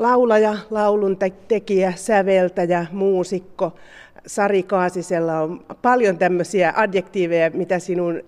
laulaja, 0.00 0.56
laulun 0.70 1.18
tekijä, 1.48 1.92
säveltäjä, 1.96 2.86
muusikko. 2.92 3.72
Sari 4.26 4.62
Kaasisella 4.62 5.40
on 5.40 5.64
paljon 5.82 6.18
tämmöisiä 6.18 6.72
adjektiiveja, 6.76 7.50
mitä 7.50 7.78
sinun 7.78 8.22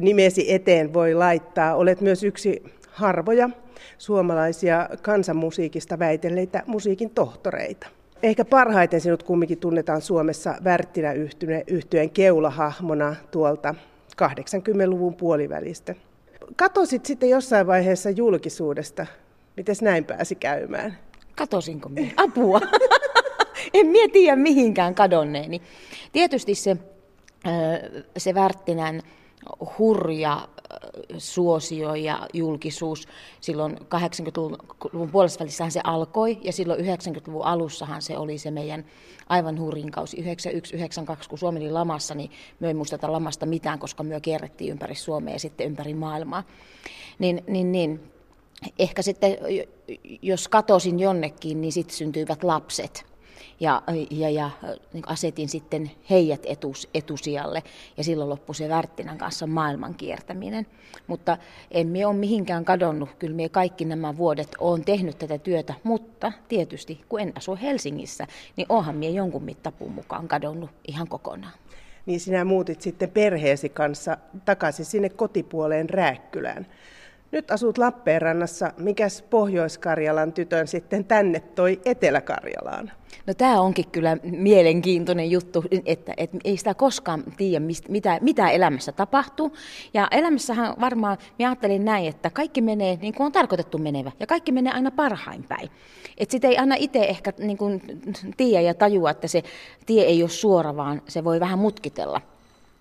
nimesi 0.00 0.54
eteen 0.54 0.94
voi 0.94 1.14
laittaa. 1.14 1.74
Olet 1.74 2.00
myös 2.00 2.22
yksi 2.22 2.62
harvoja 2.90 3.50
suomalaisia 3.98 4.88
kansanmusiikista 5.02 5.98
väitelleitä 5.98 6.62
musiikin 6.66 7.10
tohtoreita. 7.10 7.86
Ehkä 8.22 8.44
parhaiten 8.44 9.00
sinut 9.00 9.22
kumminkin 9.22 9.58
tunnetaan 9.58 10.00
Suomessa 10.00 10.54
Värttinä 10.64 11.12
yhtyeen 11.66 12.10
keulahahmona 12.10 13.16
tuolta 13.30 13.74
80-luvun 14.22 15.14
puolivälistä. 15.14 15.94
Katosit 16.56 17.06
sitten 17.06 17.30
jossain 17.30 17.66
vaiheessa 17.66 18.10
julkisuudesta. 18.10 19.06
Miten 19.56 19.76
näin 19.82 20.04
pääsi 20.04 20.34
käymään? 20.34 20.98
Katosinko 21.36 21.88
minä? 21.88 22.12
Apua! 22.16 22.60
en 23.74 23.86
mietiä 23.86 24.12
tiedä 24.12 24.36
mihinkään 24.36 24.94
kadonneeni. 24.94 25.62
Tietysti 26.12 26.54
se, 26.54 26.76
se 28.16 28.34
Värttinän 28.34 29.02
hurja 29.78 30.48
suosio 31.18 31.94
ja 31.94 32.28
julkisuus. 32.32 33.08
Silloin 33.40 33.76
80-luvun 33.76 35.10
puolessa 35.10 35.44
se 35.68 35.80
alkoi 35.84 36.38
ja 36.42 36.52
silloin 36.52 36.80
90-luvun 36.80 37.44
alussahan 37.44 38.02
se 38.02 38.18
oli 38.18 38.38
se 38.38 38.50
meidän 38.50 38.84
aivan 39.28 39.60
hurjin 39.60 39.90
kausi. 39.90 40.16
91-92, 40.16 40.22
kun 41.28 41.38
Suomi 41.38 41.60
oli 41.60 41.70
lamassa, 41.70 42.14
niin 42.14 42.30
me 42.60 42.68
ei 42.68 42.74
muisteta 42.74 43.12
lamasta 43.12 43.46
mitään, 43.46 43.78
koska 43.78 44.02
me 44.02 44.20
kierrettiin 44.20 44.70
ympäri 44.70 44.94
Suomea 44.94 45.34
ja 45.34 45.38
sitten 45.38 45.66
ympäri 45.66 45.94
maailmaa. 45.94 46.42
Niin, 47.18 47.44
niin, 47.46 47.72
niin. 47.72 48.15
Ehkä 48.78 49.02
sitten, 49.02 49.36
jos 50.22 50.48
katosin 50.48 51.00
jonnekin, 51.00 51.60
niin 51.60 51.72
sitten 51.72 51.96
syntyivät 51.96 52.44
lapset 52.44 53.06
ja, 53.60 53.82
ja, 54.10 54.30
ja 54.30 54.50
niin 54.92 55.08
asetin 55.08 55.48
sitten 55.48 55.90
heidät 56.10 56.40
etus, 56.46 56.88
etusijalle 56.94 57.62
ja 57.96 58.04
silloin 58.04 58.30
loppui 58.30 58.54
se 58.54 58.68
Värttinän 58.68 59.18
kanssa 59.18 59.46
maailman 59.46 59.94
kiertäminen. 59.94 60.66
Mutta 61.06 61.38
en 61.70 61.88
me 61.88 62.06
ole 62.06 62.16
mihinkään 62.16 62.64
kadonnut, 62.64 63.10
kyllä 63.18 63.36
me 63.36 63.48
kaikki 63.48 63.84
nämä 63.84 64.16
vuodet 64.16 64.48
olen 64.58 64.84
tehnyt 64.84 65.18
tätä 65.18 65.38
työtä, 65.38 65.74
mutta 65.82 66.32
tietysti 66.48 67.00
kun 67.08 67.20
en 67.20 67.32
asu 67.34 67.58
Helsingissä, 67.62 68.26
niin 68.56 68.66
onhan 68.68 68.96
minä 68.96 69.12
jonkun 69.12 69.44
mittapuun 69.44 69.92
mukaan 69.92 70.28
kadonnut 70.28 70.70
ihan 70.88 71.08
kokonaan. 71.08 71.52
Niin 72.06 72.20
sinä 72.20 72.44
muutit 72.44 72.82
sitten 72.82 73.10
perheesi 73.10 73.68
kanssa 73.68 74.16
takaisin 74.44 74.84
sinne 74.84 75.08
kotipuoleen 75.08 75.90
Rääkkylään. 75.90 76.66
Nyt 77.32 77.50
asut 77.50 77.78
Lappeenrannassa. 77.78 78.72
Mikäs 78.78 79.22
Pohjois-Karjalan 79.22 80.32
tytön 80.32 80.66
sitten 80.66 81.04
tänne 81.04 81.40
toi 81.40 81.80
Etelä-Karjalaan? 81.84 82.92
No 83.26 83.34
tämä 83.34 83.60
onkin 83.60 83.90
kyllä 83.92 84.16
mielenkiintoinen 84.22 85.30
juttu, 85.30 85.64
että, 85.86 86.14
että 86.16 86.38
ei 86.44 86.56
sitä 86.56 86.74
koskaan 86.74 87.24
tiedä, 87.36 87.64
mitä, 87.88 88.18
mitä 88.20 88.50
elämässä 88.50 88.92
tapahtuu. 88.92 89.52
Ja 89.94 90.08
elämässähän 90.10 90.74
varmaan, 90.80 91.18
minä 91.38 91.48
ajattelin 91.48 91.84
näin, 91.84 92.06
että 92.06 92.30
kaikki 92.30 92.60
menee 92.60 92.98
niin 93.02 93.14
kuin 93.14 93.26
on 93.26 93.32
tarkoitettu 93.32 93.78
menevä, 93.78 94.12
ja 94.20 94.26
kaikki 94.26 94.52
menee 94.52 94.72
aina 94.72 94.90
parhain 94.90 95.44
päin. 95.48 95.70
Että 96.18 96.32
sitä 96.32 96.48
ei 96.48 96.58
aina 96.58 96.74
itse 96.78 96.98
ehkä 97.04 97.32
niin 97.38 97.58
kuin, 97.58 97.82
tiedä 98.36 98.60
ja 98.60 98.74
tajua, 98.74 99.10
että 99.10 99.28
se 99.28 99.42
tie 99.86 100.02
ei 100.02 100.22
ole 100.22 100.30
suora, 100.30 100.76
vaan 100.76 101.02
se 101.08 101.24
voi 101.24 101.40
vähän 101.40 101.58
mutkitella. 101.58 102.20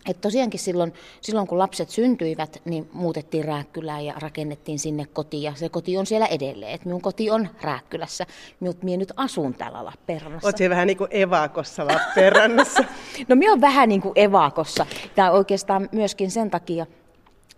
Et 0.09 0.21
tosiaankin 0.21 0.59
silloin, 0.59 0.93
silloin, 1.21 1.47
kun 1.47 1.57
lapset 1.57 1.89
syntyivät, 1.89 2.61
niin 2.65 2.89
muutettiin 2.93 3.45
Rääkkylään 3.45 4.05
ja 4.05 4.13
rakennettiin 4.17 4.79
sinne 4.79 5.05
koti. 5.13 5.43
Ja 5.43 5.53
se 5.55 5.69
koti 5.69 5.97
on 5.97 6.05
siellä 6.05 6.25
edelleen. 6.25 6.71
Et 6.71 6.85
minun 6.85 7.01
koti 7.01 7.29
on 7.29 7.49
Rääkkylässä, 7.61 8.25
mutta 8.59 8.85
minä 8.85 8.97
nyt 8.97 9.13
asun 9.15 9.53
täällä 9.53 9.85
Lappeenrannassa. 9.85 10.47
Oletko 10.47 10.69
vähän 10.69 10.87
niin 10.87 10.97
kuin 10.97 11.09
evakossa 11.11 11.87
Lappeenrannassa? 11.87 12.83
no 13.29 13.35
minä 13.35 13.51
olen 13.51 13.61
vähän 13.61 13.89
niin 13.89 14.01
kuin 14.01 14.13
evakossa. 14.15 14.85
Tämä 15.15 15.31
oikeastaan 15.31 15.89
myöskin 15.91 16.31
sen 16.31 16.49
takia, 16.49 16.85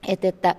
että, 0.08 0.28
että 0.28 0.56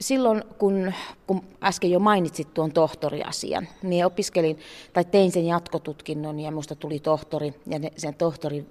silloin, 0.00 0.44
kun, 0.58 0.92
kun 1.26 1.42
äsken 1.62 1.90
jo 1.90 1.98
mainitsit 1.98 2.54
tuon 2.54 2.72
tohtoriasian, 2.72 3.68
niin 3.82 4.06
opiskelin 4.06 4.58
tai 4.92 5.04
tein 5.04 5.32
sen 5.32 5.46
jatkotutkinnon 5.46 6.40
ja 6.40 6.50
minusta 6.50 6.74
tuli 6.74 7.00
tohtori 7.00 7.54
ja 7.66 7.78
ne, 7.78 7.92
sen 7.96 8.14
tohtori, 8.14 8.66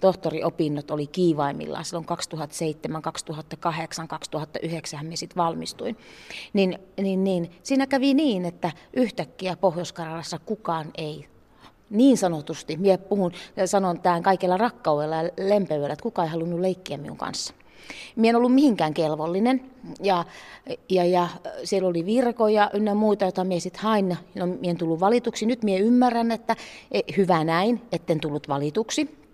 tohtoriopinnot 0.00 0.90
oli 0.90 1.06
kiivaimmillaan 1.06 1.84
silloin 1.84 2.06
2007, 2.06 3.02
2008, 3.02 4.08
2009 4.08 5.06
me 5.06 5.16
sitten 5.16 5.36
valmistuin. 5.36 5.96
Niin, 6.52 6.78
niin, 7.00 7.24
niin, 7.24 7.50
siinä 7.62 7.86
kävi 7.86 8.14
niin, 8.14 8.44
että 8.44 8.72
yhtäkkiä 8.92 9.56
pohjois 9.56 9.94
kukaan 10.46 10.90
ei 10.98 11.28
niin 11.90 12.18
sanotusti, 12.18 12.76
minä 12.76 12.98
puhun 12.98 13.32
sanon 13.66 14.00
tämän 14.00 14.22
kaikella 14.22 14.56
rakkaudella 14.56 15.16
ja 15.16 15.30
lempeydellä, 15.38 15.92
että 15.92 16.02
kukaan 16.02 16.26
ei 16.28 16.32
halunnut 16.32 16.60
leikkiä 16.60 16.96
minun 16.96 17.16
kanssa. 17.16 17.54
Mie 18.16 18.30
en 18.30 18.36
ollut 18.36 18.54
mihinkään 18.54 18.94
kelvollinen 18.94 19.60
ja, 20.02 20.24
ja, 20.88 21.04
ja 21.04 21.28
siellä 21.64 21.88
oli 21.88 22.06
virkoja 22.06 22.70
ynnä 22.74 22.94
muita, 22.94 23.24
joita 23.24 23.44
mie 23.44 23.60
sitten 23.60 23.82
hain. 23.82 24.16
No, 24.34 24.46
mie 24.46 24.70
en 24.70 24.76
tullut 24.76 25.00
valituksi. 25.00 25.46
Nyt 25.46 25.62
mie 25.62 25.78
ymmärrän, 25.78 26.30
että 26.32 26.56
e, 26.92 27.00
hyvä 27.16 27.44
näin, 27.44 27.80
etten 27.92 28.20
tullut 28.20 28.48
valituksi. 28.48 29.24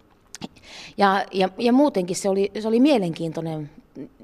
Ja, 0.99 1.25
ja, 1.33 1.49
ja 1.59 1.73
muutenkin 1.73 2.17
se 2.17 2.29
oli, 2.29 2.51
se 2.61 2.69
oli 2.69 2.81
mielenkiintoinen, 2.81 3.71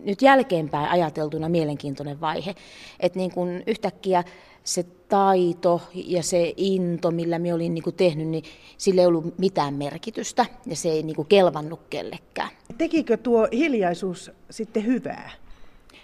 nyt 0.07 0.23
jälkeenpäin 0.23 0.89
ajateltuna 0.89 1.49
mielenkiintoinen 1.49 2.21
vaihe, 2.21 2.55
että 3.01 3.19
niin 3.19 3.31
kun 3.31 3.63
yhtäkkiä 3.67 4.25
se 4.65 4.83
taito 5.09 5.81
ja 5.95 6.23
se 6.23 6.55
into, 6.57 7.11
millä 7.11 7.39
me 7.39 7.55
olin 7.55 7.75
niin 7.75 7.85
tehnyt, 7.97 8.29
niin 8.29 8.45
sillä 8.79 9.01
ei 9.01 9.07
ollut 9.07 9.39
mitään 9.39 9.75
merkitystä 9.75 10.47
ja 10.67 10.77
se 10.77 10.89
ei 10.89 11.03
niin 11.03 11.17
kuin 11.17 11.29
kelvannut 11.29 11.81
kellekään. 11.91 12.51
Tekikö 12.79 13.17
tuo 13.17 13.49
hiljaisuus 13.53 14.31
sitten 14.51 14.87
hyvää? 14.87 15.31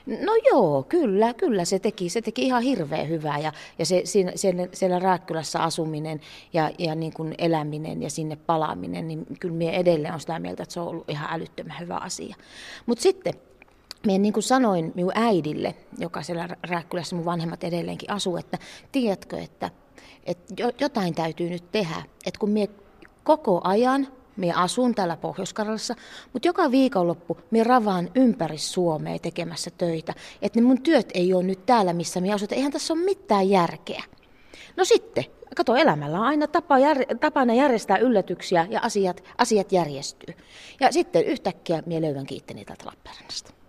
No 0.07 0.33
joo, 0.51 0.83
kyllä, 0.83 1.35
kyllä 1.35 1.65
se 1.65 1.79
teki. 1.79 2.09
Se 2.09 2.23
teki 2.23 2.43
ihan 2.43 2.63
hirveän 2.63 3.09
hyvää 3.09 3.39
ja, 3.39 3.53
ja 3.79 3.87
se, 3.87 4.03
siinä, 4.05 4.33
siellä, 4.35 4.69
siellä 4.73 4.99
Rääkkylässä 4.99 5.63
asuminen 5.63 6.21
ja, 6.53 6.71
ja 6.79 6.95
niin 6.95 7.13
kuin 7.13 7.35
eläminen 7.39 8.03
ja 8.03 8.11
sinne 8.11 8.37
palaaminen, 8.37 9.09
niin 9.09 9.27
kyllä 9.41 9.55
minä 9.55 9.73
edelleen 9.73 10.15
on 10.15 10.21
sitä 10.21 10.39
mieltä, 10.39 10.63
että 10.63 10.73
se 10.73 10.81
on 10.81 10.89
ollut 10.89 11.11
ihan 11.11 11.29
älyttömän 11.33 11.81
hyvä 11.81 11.97
asia. 11.97 12.37
Mutta 12.87 13.03
sitten 13.03 13.35
Mie 14.07 14.19
niin 14.19 14.33
kuin 14.33 14.43
sanoin 14.43 14.93
minun 14.95 15.13
äidille, 15.15 15.75
joka 15.99 16.23
siellä 16.23 16.49
Rääkkylässä 16.63 17.17
mun 17.17 17.25
vanhemmat 17.25 17.65
edelleenkin 17.65 18.11
asuu, 18.11 18.37
että 18.37 18.59
tiedätkö, 18.93 19.39
että, 19.39 19.71
että 20.25 20.55
jotain 20.81 21.15
täytyy 21.15 21.51
nyt 21.51 21.73
tehdä. 21.73 22.03
Että 22.27 22.39
kun 22.39 22.51
mie 22.51 22.69
koko 23.25 23.61
ajan 23.65 24.09
Mie 24.37 24.53
asun 24.53 24.95
täällä 24.95 25.17
pohjois 25.17 25.55
mutta 26.33 26.49
joka 26.49 26.71
viikonloppu 26.71 27.39
mie 27.51 27.65
ravaan 27.65 28.11
ympäri 28.15 28.59
Suomea 28.59 29.19
tekemässä 29.19 29.71
töitä. 29.79 30.15
Että 30.43 30.61
ne 30.61 30.67
mun 30.67 30.83
työt 30.83 31.11
ei 31.15 31.35
ole 31.35 31.43
nyt 31.43 31.67
täällä, 31.67 31.93
missä 31.93 32.21
mie 32.21 32.33
asun. 32.33 32.49
Eihän 32.51 32.73
tässä 32.73 32.93
ole 32.93 33.05
mitään 33.05 33.51
järkeä. 33.51 34.03
No 34.77 34.85
sitten, 34.85 35.25
kato, 35.57 35.77
elämällä 35.77 36.19
on 36.19 36.27
aina 36.27 36.47
tapa 36.47 36.79
jär, 36.79 36.99
tapana 37.21 37.55
järjestää 37.55 37.99
yllätyksiä 37.99 38.67
ja 38.71 38.81
asiat, 38.81 39.25
asiat 39.39 39.73
järjestyy. 39.73 40.35
Ja 40.81 40.93
sitten 40.93 41.25
yhtäkkiä 41.25 41.83
mie 41.87 42.01
löydän 42.01 42.27
kiitteni 42.27 42.65
täältä 42.65 42.87
Lappeenrannasta 42.87 43.62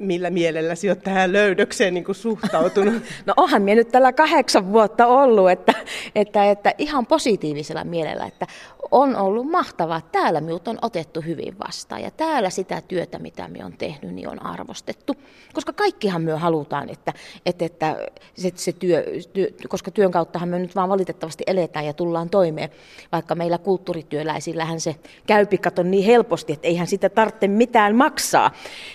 millä 0.00 0.30
mielellä 0.30 0.74
olet 0.88 1.02
tähän 1.02 1.32
löydökseen 1.32 1.94
niin 1.94 2.04
suhtautunut? 2.12 2.94
No 3.26 3.34
onhan 3.36 3.62
minä 3.62 3.74
nyt 3.74 3.88
tällä 3.88 4.12
kahdeksan 4.12 4.72
vuotta 4.72 5.06
ollut, 5.06 5.50
että, 5.50 5.74
että, 6.14 6.50
että 6.50 6.74
ihan 6.78 7.06
positiivisella 7.06 7.84
mielellä, 7.84 8.26
että 8.26 8.46
on 8.90 9.16
ollut 9.16 9.50
mahtavaa, 9.50 10.00
täällä 10.00 10.40
minut 10.40 10.68
on 10.68 10.78
otettu 10.82 11.20
hyvin 11.20 11.58
vastaan 11.66 12.02
ja 12.02 12.10
täällä 12.10 12.50
sitä 12.50 12.82
työtä, 12.88 13.18
mitä 13.18 13.48
me 13.48 13.64
on 13.64 13.72
tehnyt, 13.72 14.14
niin 14.14 14.28
on 14.28 14.46
arvostettu. 14.46 15.16
Koska 15.52 15.72
kaikkihan 15.72 16.22
me 16.22 16.32
halutaan, 16.32 16.88
että, 16.88 17.12
että, 17.46 17.64
että 17.64 17.96
se, 18.34 18.52
se 18.54 18.72
työ, 18.72 19.04
työ, 19.32 19.46
koska 19.68 19.90
työn 19.90 20.10
kauttahan 20.10 20.48
me 20.48 20.58
nyt 20.58 20.74
vaan 20.74 20.88
valitettavasti 20.88 21.44
eletään 21.46 21.86
ja 21.86 21.92
tullaan 21.92 22.30
toimeen, 22.30 22.70
vaikka 23.12 23.34
meillä 23.34 23.58
kulttuurityöläisillähän 23.58 24.80
se 24.80 24.96
käypikaton 25.26 25.90
niin 25.90 26.04
helposti, 26.04 26.52
että 26.52 26.68
eihän 26.68 26.86
sitä 26.86 27.08
tarvitse 27.08 27.48
mitään 27.48 27.96
maksaa. 27.96 28.50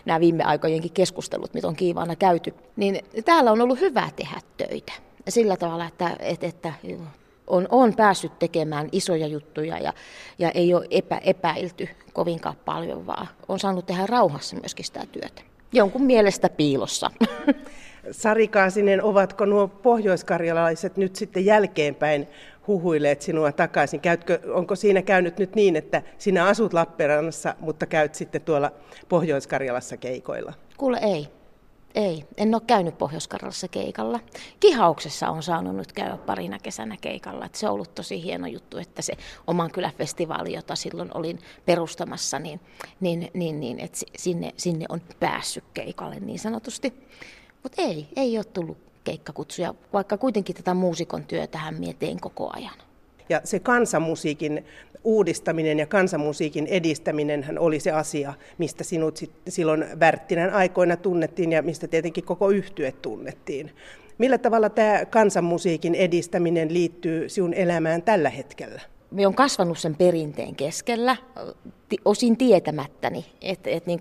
Nämä 0.06 0.20
viime 0.20 0.44
aikojenkin 0.44 0.92
keskustelut, 0.96 1.54
mitä 1.54 1.68
on 1.68 1.76
kiivaana 1.76 2.16
käyty, 2.16 2.54
niin 2.76 3.00
täällä 3.26 3.52
on 3.52 3.62
ollut 3.62 3.80
hyvä 3.80 4.10
tehdä 4.16 4.42
töitä. 4.58 4.94
Sillä 5.30 5.58
tavalla, 5.58 5.86
että, 5.86 6.16
että, 6.20 6.48
että 6.48 6.74
on, 7.48 7.68
on 7.72 7.96
päässyt 7.96 8.40
tekemään 8.40 8.90
isoja 8.92 9.28
juttuja 9.28 9.80
ja, 9.80 9.94
ja 10.40 10.52
ei 10.52 10.74
ole 10.74 10.88
epä, 10.92 11.18
epäilty 11.18 11.88
kovinkaan 12.14 12.56
paljon, 12.66 13.08
vaan 13.08 13.28
on 13.48 13.60
saanut 13.60 13.86
tehdä 13.86 14.06
rauhassa 14.06 14.56
myöskin 14.56 14.86
sitä 14.86 15.06
työtä. 15.12 15.42
Jonkun 15.72 16.04
mielestä 16.04 16.50
piilossa. 16.50 17.12
Sari 18.12 18.48
Kaasinen, 18.48 19.04
ovatko 19.04 19.46
nuo 19.46 19.68
pohjoiskarjalaiset 19.68 20.98
nyt 20.98 21.16
sitten 21.16 21.46
jälkeenpäin 21.46 22.28
huhuilleet 22.68 23.22
sinua 23.22 23.52
takaisin? 23.52 24.00
Käytkö, 24.00 24.40
onko 24.54 24.76
siinä 24.76 25.02
käynyt 25.02 25.38
nyt 25.38 25.56
niin, 25.56 25.76
että 25.76 26.02
sinä 26.18 26.46
asut 26.46 26.74
Lappeenrannassa, 26.74 27.56
mutta 27.60 27.86
käyt 27.86 28.16
sitten 28.16 28.42
tuolla 28.42 28.72
Pohjois-Karjalassa 29.10 29.98
keikoilla? 29.98 30.54
Kuule 30.78 30.98
ei. 31.02 31.28
ei. 31.96 32.26
En 32.38 32.56
ole 32.56 32.62
käynyt 32.68 32.98
pohjois 32.98 33.30
keikalla. 33.72 34.20
Kihauksessa 34.60 35.30
on 35.30 35.44
saanut 35.44 35.76
nyt 35.76 35.94
käydä 35.94 36.18
parina 36.18 36.60
kesänä 36.60 36.98
keikalla. 37.02 37.46
Et 37.46 37.56
se 37.56 37.68
on 37.68 37.74
ollut 37.74 37.96
tosi 37.96 38.24
hieno 38.24 38.48
juttu, 38.48 38.78
että 38.78 39.02
se 39.02 39.14
oman 39.48 39.72
kyläfestivaali, 39.72 40.54
jota 40.54 40.76
silloin 40.76 41.12
olin 41.14 41.40
perustamassa, 41.66 42.40
niin, 42.40 42.60
niin, 43.00 43.32
niin, 43.34 43.60
niin 43.60 43.80
että 43.80 44.00
sinne, 44.18 44.54
sinne 44.58 44.86
on 44.90 45.02
päässyt 45.20 45.64
keikalle 45.74 46.20
niin 46.20 46.40
sanotusti. 46.40 46.94
Mutta 47.64 47.82
ei, 47.82 48.08
ei 48.16 48.38
ole 48.38 48.46
tullut 48.46 48.78
keikkakutsuja, 49.04 49.74
vaikka 49.94 50.18
kuitenkin 50.18 50.56
tätä 50.56 50.74
muusikon 50.74 51.24
työtähän 51.24 51.76
mietin 51.76 52.20
koko 52.20 52.50
ajan. 52.54 52.85
Ja 53.30 53.42
se 53.44 53.60
kansanmusiikin 53.60 54.66
uudistaminen 55.04 55.80
ja 55.80 55.86
kansanmusiikin 55.86 56.68
edistäminen 56.68 57.60
oli 57.60 57.80
se 57.80 57.92
asia, 57.92 58.34
mistä 58.58 58.84
sinut 58.84 59.18
sit 59.18 59.32
silloin 59.50 59.86
Värttinen 60.00 60.54
aikoina 60.54 60.98
tunnettiin 60.98 61.52
ja 61.52 61.62
mistä 61.62 61.88
tietenkin 61.88 62.24
koko 62.24 62.50
yhtye 62.50 62.92
tunnettiin. 62.92 63.72
Millä 64.18 64.38
tavalla 64.38 64.70
tämä 64.70 65.06
kansanmusiikin 65.06 65.96
edistäminen 65.96 66.74
liittyy 66.74 67.30
sinun 67.30 67.54
elämään 67.54 68.02
tällä 68.02 68.30
hetkellä? 68.30 68.82
Me 69.16 69.28
on 69.28 69.36
kasvanut 69.36 69.78
sen 69.78 69.96
perinteen 69.96 70.56
keskellä, 70.56 71.16
osin 72.06 72.38
tietämättäni, 72.38 73.26
että 73.42 73.70
et, 73.70 73.86
niin 73.86 74.00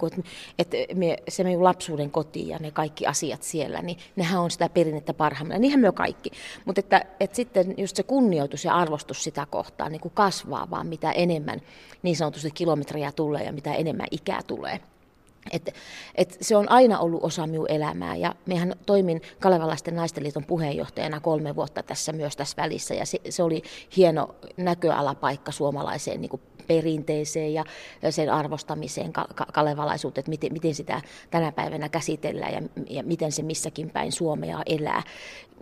et 0.58 0.70
me, 0.94 1.16
se 1.28 1.44
minun 1.44 1.64
lapsuuden 1.64 2.10
koti 2.10 2.48
ja 2.48 2.58
ne 2.58 2.70
kaikki 2.70 3.06
asiat 3.06 3.42
siellä, 3.42 3.82
niin 3.82 3.98
nehän 4.16 4.40
on 4.40 4.50
sitä 4.50 4.68
perinnettä 4.68 5.14
parhaimmillaan, 5.14 5.60
niinhän 5.60 5.80
me 5.80 5.92
kaikki. 5.92 6.30
Mutta 6.64 6.80
että, 6.80 7.04
et 7.20 7.34
sitten 7.34 7.74
just 7.76 7.96
se 7.96 8.02
kunnioitus 8.02 8.64
ja 8.64 8.74
arvostus 8.74 9.24
sitä 9.24 9.46
kohtaa 9.50 9.88
niin 9.88 10.00
kasvaa 10.14 10.70
vaan 10.70 10.86
mitä 10.86 11.12
enemmän 11.12 11.60
niin 12.02 12.16
sanotusti 12.16 12.50
kilometriä 12.50 13.12
tulee 13.12 13.44
ja 13.44 13.52
mitä 13.52 13.74
enemmän 13.74 14.06
ikää 14.10 14.40
tulee. 14.46 14.80
Et, 15.52 15.74
et 16.14 16.36
se 16.40 16.56
on 16.56 16.70
aina 16.70 16.98
ollut 16.98 17.24
osa 17.24 17.46
minun 17.46 17.70
elämää 17.70 18.16
ja 18.16 18.34
mehän 18.46 18.74
toimin 18.86 19.22
Kalevalaisten 19.40 19.96
naistenliiton 19.96 20.44
puheenjohtajana 20.44 21.20
kolme 21.20 21.56
vuotta 21.56 21.82
tässä 21.82 22.12
myös 22.12 22.36
tässä 22.36 22.62
välissä 22.62 22.94
ja 22.94 23.06
se, 23.06 23.20
se 23.28 23.42
oli 23.42 23.62
hieno 23.96 24.34
näköalapaikka 24.56 25.52
suomalaiseen 25.52 26.20
niin 26.20 26.40
perinteeseen 26.66 27.54
ja 27.54 27.64
sen 28.10 28.32
arvostamiseen, 28.32 29.12
kalevalaisuuteen, 29.52 30.22
että 30.22 30.30
miten, 30.30 30.52
miten 30.52 30.74
sitä 30.74 31.00
tänä 31.30 31.52
päivänä 31.52 31.88
käsitellään 31.88 32.52
ja, 32.52 32.60
ja 32.90 33.02
miten 33.02 33.32
se 33.32 33.42
missäkin 33.42 33.90
päin 33.90 34.12
Suomea 34.12 34.62
elää. 34.66 35.02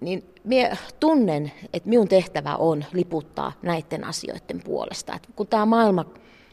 Niin 0.00 0.25
minä 0.44 0.76
tunnen, 1.00 1.52
että 1.73 1.88
minun 1.88 2.08
tehtävä 2.08 2.56
on 2.56 2.84
liputtaa 2.93 3.52
näiden 3.62 4.05
asioiden 4.05 4.61
puolesta. 4.64 5.14
Että 5.14 5.29
kun 5.37 5.46
tämä 5.46 5.67
maailma 5.67 6.05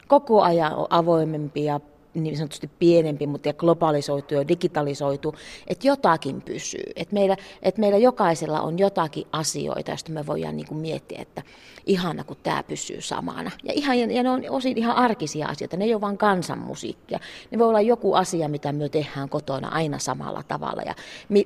koko 0.08 0.42
ajan 0.42 0.74
on 0.74 0.86
avoimempi 0.90 1.64
ja 1.64 1.80
niin 2.14 2.36
sanotusti 2.36 2.70
pienempi, 2.78 3.26
mutta 3.26 3.48
ja 3.48 3.54
globalisoitu 3.54 4.34
ja 4.34 4.48
digitalisoitu, 4.48 5.34
että 5.66 5.86
jotakin 5.86 6.42
pysyy. 6.42 6.92
Että 6.96 7.14
meillä, 7.14 7.36
että 7.62 7.80
meillä 7.80 7.98
jokaisella 7.98 8.60
on 8.60 8.78
jotakin 8.78 9.26
asioita, 9.32 9.90
joista 9.90 10.12
me 10.12 10.26
voidaan 10.26 10.56
niin 10.56 10.66
kuin 10.66 10.78
miettiä, 10.78 11.22
että 11.22 11.42
ihana 11.86 12.24
kun 12.24 12.36
tämä 12.42 12.62
pysyy 12.62 13.00
samana. 13.00 13.50
Ja, 13.64 13.72
ihan, 13.76 13.98
ja 14.10 14.22
ne 14.22 14.30
on 14.30 14.42
osin 14.50 14.78
ihan 14.78 14.96
arkisia 14.96 15.46
asioita, 15.46 15.76
ne 15.76 15.84
ei 15.84 15.94
ole 15.94 16.00
vain 16.00 16.18
kansanmusiikkia. 16.18 17.18
Ne 17.50 17.58
voi 17.58 17.68
olla 17.68 17.80
joku 17.80 18.14
asia, 18.14 18.48
mitä 18.48 18.72
me 18.72 18.88
tehdään 18.88 19.28
kotona 19.28 19.68
aina 19.68 19.98
samalla 19.98 20.42
tavalla 20.48 20.82
ja 20.82 20.94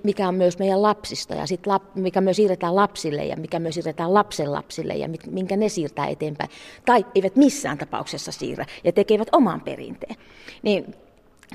mikä 0.02 0.28
on 0.28 0.34
myös 0.34 0.58
meidän 0.58 0.82
lapsista 0.82 1.34
ja 1.34 1.46
sit 1.46 1.67
lap, 1.67 1.82
mikä 1.94 2.20
myös 2.20 2.37
siirretään 2.37 2.76
lapsille 2.76 3.25
ja 3.25 3.37
mikä 3.37 3.58
myös 3.58 3.75
siirretään 3.75 4.14
lapsen 4.14 4.52
lapsille 4.52 4.94
ja 4.94 5.08
minkä 5.31 5.56
ne 5.56 5.69
siirtää 5.69 6.06
eteenpäin. 6.06 6.50
Tai 6.87 7.06
eivät 7.14 7.37
missään 7.37 7.78
tapauksessa 7.78 8.32
siirrä 8.32 8.67
ja 8.84 8.93
tekevät 8.93 9.28
oman 9.32 9.60
perinteen. 9.60 10.17
Niin 10.64 10.94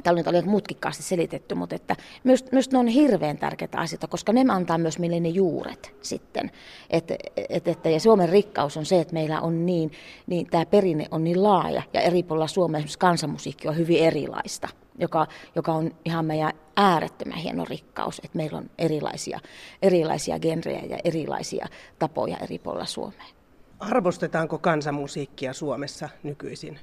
Tällä 0.03 0.19
nyt 0.19 0.27
oli 0.27 0.41
mutkikkaasti 0.41 1.03
selitetty, 1.03 1.55
mutta 1.55 1.75
että 1.75 1.95
myös, 2.23 2.45
myös 2.51 2.71
ne 2.71 2.77
on 2.77 2.87
hirveän 2.87 3.37
tärkeitä 3.37 3.77
asioita, 3.77 4.07
koska 4.07 4.33
ne 4.33 4.45
antaa 4.49 4.77
myös 4.77 4.99
meille 4.99 5.19
ne 5.19 5.29
juuret 5.29 5.95
sitten. 6.01 6.51
Et, 6.89 7.11
et, 7.49 7.67
et, 7.67 7.85
ja 7.85 7.99
Suomen 7.99 8.29
rikkaus 8.29 8.77
on 8.77 8.85
se, 8.85 9.01
että 9.01 9.13
meillä 9.13 9.41
on 9.41 9.65
niin, 9.65 9.91
niin 10.27 10.47
tämä 10.47 10.65
perinne 10.65 11.05
on 11.11 11.23
niin 11.23 11.43
laaja 11.43 11.83
ja 11.93 12.01
eri 12.01 12.23
puolilla 12.23 12.47
Suomea 12.47 12.77
esimerkiksi 12.77 12.99
kansanmusiikki 12.99 13.67
on 13.67 13.77
hyvin 13.77 13.99
erilaista, 13.99 14.67
joka, 14.99 15.27
joka 15.55 15.73
on 15.73 15.91
ihan 16.05 16.25
meidän 16.25 16.53
äärettömän 16.77 17.37
hieno 17.37 17.65
rikkaus, 17.65 18.21
että 18.23 18.37
meillä 18.37 18.57
on 18.57 18.69
erilaisia, 18.77 19.39
erilaisia 19.81 20.39
genrejä 20.39 20.81
ja 20.89 20.97
erilaisia 21.03 21.67
tapoja 21.99 22.37
eri 22.37 22.59
puolilla 22.59 22.85
Suomea. 22.85 23.25
Arvostetaanko 23.79 24.57
kansanmusiikkia 24.57 25.53
Suomessa 25.53 26.09
nykyisin? 26.23 26.79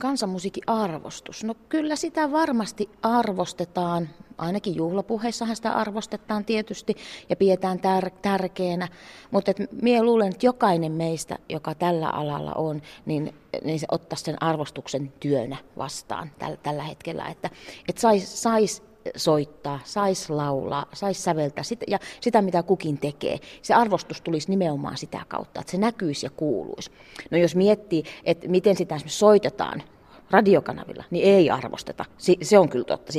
Kansanmusiikin 0.00 0.62
arvostus. 0.66 1.44
No 1.44 1.54
kyllä 1.68 1.96
sitä 1.96 2.32
varmasti 2.32 2.90
arvostetaan, 3.02 4.08
ainakin 4.38 4.76
juhlapuheissahan 4.76 5.56
sitä 5.56 5.72
arvostetaan 5.72 6.44
tietysti 6.44 6.96
ja 7.28 7.36
pidetään 7.36 7.78
tär- 7.78 8.18
tärkeänä, 8.22 8.88
mutta 9.30 9.52
minä 9.82 10.02
luulen, 10.02 10.28
että 10.28 10.46
jokainen 10.46 10.92
meistä, 10.92 11.38
joka 11.48 11.74
tällä 11.74 12.08
alalla 12.08 12.52
on, 12.52 12.82
niin, 13.06 13.34
niin 13.64 13.80
se 13.80 13.86
ottaisi 13.90 14.24
sen 14.24 14.42
arvostuksen 14.42 15.12
työnä 15.20 15.56
vastaan 15.76 16.30
täl- 16.44 16.58
tällä 16.62 16.82
hetkellä, 16.82 17.26
että, 17.26 17.50
että 17.88 18.00
saisi 18.00 18.26
sais 18.26 18.89
soittaa, 19.16 19.80
saisi 19.84 20.32
laulaa, 20.32 20.86
saisi 20.92 21.22
säveltää 21.22 21.64
sitä, 21.64 21.84
ja 21.88 21.98
sitä, 22.20 22.42
mitä 22.42 22.62
kukin 22.62 22.98
tekee. 22.98 23.38
Se 23.62 23.74
arvostus 23.74 24.20
tulisi 24.20 24.50
nimenomaan 24.50 24.96
sitä 24.96 25.20
kautta, 25.28 25.60
että 25.60 25.70
se 25.70 25.78
näkyisi 25.78 26.26
ja 26.26 26.30
kuuluisi. 26.30 26.90
No 27.30 27.38
jos 27.38 27.56
miettii, 27.56 28.04
että 28.24 28.48
miten 28.48 28.76
sitä 28.76 29.00
soitetaan 29.06 29.82
radiokanavilla, 30.30 31.04
niin 31.10 31.24
ei 31.24 31.50
arvosteta. 31.50 32.04
Se 32.42 32.58
on 32.58 32.68
kyllä 32.68 32.84
totta. 32.84 33.12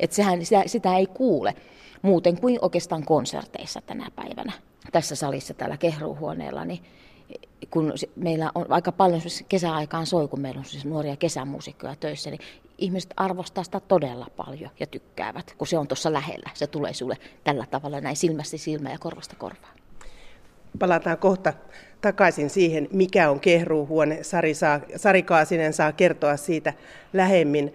Että 0.00 0.16
sehän, 0.16 0.44
sitä, 0.44 0.62
sitä 0.66 0.96
ei 0.96 1.06
kuule 1.06 1.54
muuten 2.02 2.40
kuin 2.40 2.58
oikeastaan 2.62 3.04
konserteissa 3.04 3.80
tänä 3.86 4.10
päivänä. 4.16 4.52
Tässä 4.92 5.16
salissa 5.16 5.54
täällä 5.54 5.76
kehruuhuoneella, 5.76 6.64
niin 6.64 6.80
kun 7.70 7.92
meillä 8.16 8.50
on 8.54 8.66
aika 8.68 8.92
paljon 8.92 9.20
kesäaikaan 9.48 10.06
soi, 10.06 10.28
kun 10.28 10.40
meillä 10.40 10.58
on 10.58 10.64
siis 10.64 10.84
nuoria 10.84 11.16
kesämuusikkoja 11.16 11.96
töissä, 11.96 12.30
niin 12.30 12.40
ihmiset 12.78 13.14
arvostaa 13.16 13.64
sitä 13.64 13.80
todella 13.80 14.26
paljon 14.36 14.70
ja 14.80 14.86
tykkäävät, 14.86 15.54
kun 15.58 15.66
se 15.66 15.78
on 15.78 15.88
tuossa 15.88 16.12
lähellä. 16.12 16.50
Se 16.54 16.66
tulee 16.66 16.94
sulle 16.94 17.16
tällä 17.44 17.66
tavalla 17.70 18.00
näin 18.00 18.16
silmästä 18.16 18.56
silmään 18.56 18.92
ja 18.92 18.98
korvasta 18.98 19.36
korvaan. 19.36 19.74
Palataan 20.78 21.18
kohta 21.18 21.52
takaisin 22.00 22.50
siihen, 22.50 22.88
mikä 22.92 23.30
on 23.30 23.40
kehruuhuone. 23.40 24.24
Sari, 24.24 24.54
saa, 24.54 24.80
Sari 24.96 25.22
Kaasinen 25.22 25.72
saa 25.72 25.92
kertoa 25.92 26.36
siitä 26.36 26.72
lähemmin. 27.12 27.74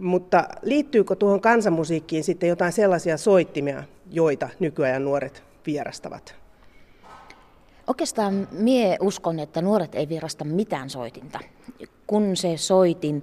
Mutta 0.00 0.48
liittyykö 0.62 1.16
tuohon 1.16 1.40
kansanmusiikkiin 1.40 2.24
sitten 2.24 2.48
jotain 2.48 2.72
sellaisia 2.72 3.16
soittimia, 3.16 3.82
joita 4.10 4.48
nykyajan 4.60 5.04
nuoret 5.04 5.42
vierastavat? 5.66 6.47
Oikeastaan 7.88 8.48
mie 8.52 8.96
uskon, 9.00 9.38
että 9.38 9.62
nuoret 9.62 9.94
ei 9.94 10.08
vierasta 10.08 10.44
mitään 10.44 10.90
soitinta, 10.90 11.38
kun 12.06 12.36
se 12.36 12.56
soitin 12.56 13.22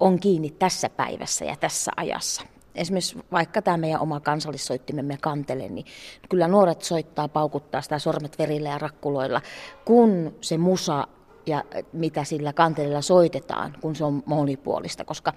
on 0.00 0.20
kiinni 0.20 0.50
tässä 0.50 0.90
päivässä 0.90 1.44
ja 1.44 1.56
tässä 1.56 1.92
ajassa. 1.96 2.42
Esimerkiksi 2.74 3.18
vaikka 3.32 3.62
tämä 3.62 3.76
meidän 3.76 4.00
oma 4.00 4.20
kansallissoittimemme 4.20 5.18
kantele, 5.20 5.68
niin 5.68 5.86
kyllä 6.28 6.48
nuoret 6.48 6.82
soittaa, 6.82 7.28
paukuttaa 7.28 7.80
sitä 7.82 7.98
sormet 7.98 8.38
verillä 8.38 8.68
ja 8.68 8.78
rakkuloilla, 8.78 9.40
kun 9.84 10.34
se 10.40 10.58
musa 10.58 11.08
ja 11.46 11.64
mitä 11.92 12.24
sillä 12.24 12.52
kantelilla 12.52 13.02
soitetaan, 13.02 13.76
kun 13.80 13.96
se 13.96 14.04
on 14.04 14.22
monipuolista, 14.26 15.04
koska 15.04 15.32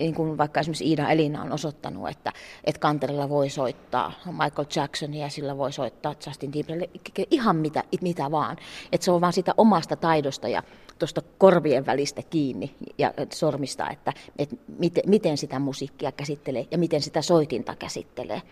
niin 0.00 0.14
kuin 0.14 0.38
vaikka 0.38 0.60
esimerkiksi 0.60 0.84
Iida 0.88 1.08
Elina 1.08 1.42
on 1.42 1.52
osoittanut, 1.52 2.08
että, 2.08 2.32
että 2.64 2.80
kantelilla 2.80 3.28
voi 3.28 3.50
soittaa 3.50 4.12
Michael 4.26 4.66
Jacksonia 4.76 5.22
ja 5.26 5.30
sillä 5.30 5.56
voi 5.56 5.72
soittaa 5.72 6.14
Justin 6.26 6.50
Timberlake, 6.50 7.26
ihan 7.30 7.56
mitä, 7.56 7.84
mitä 8.00 8.30
vaan. 8.30 8.56
Että 8.92 9.04
se 9.04 9.10
on 9.10 9.20
vaan 9.20 9.32
sitä 9.32 9.54
omasta 9.56 9.96
taidosta 9.96 10.48
ja 10.48 10.62
tuosta 10.98 11.22
korvien 11.38 11.86
välistä 11.86 12.22
kiinni 12.30 12.74
ja 12.98 13.14
sormista, 13.32 13.90
että, 13.90 14.12
että 14.38 14.56
miten, 14.78 15.04
miten 15.06 15.36
sitä 15.36 15.58
musiikkia 15.58 16.12
käsittelee 16.12 16.66
ja 16.70 16.78
miten 16.78 17.02
sitä 17.02 17.22
soitinta 17.22 17.76
käsittelee. 17.76 18.42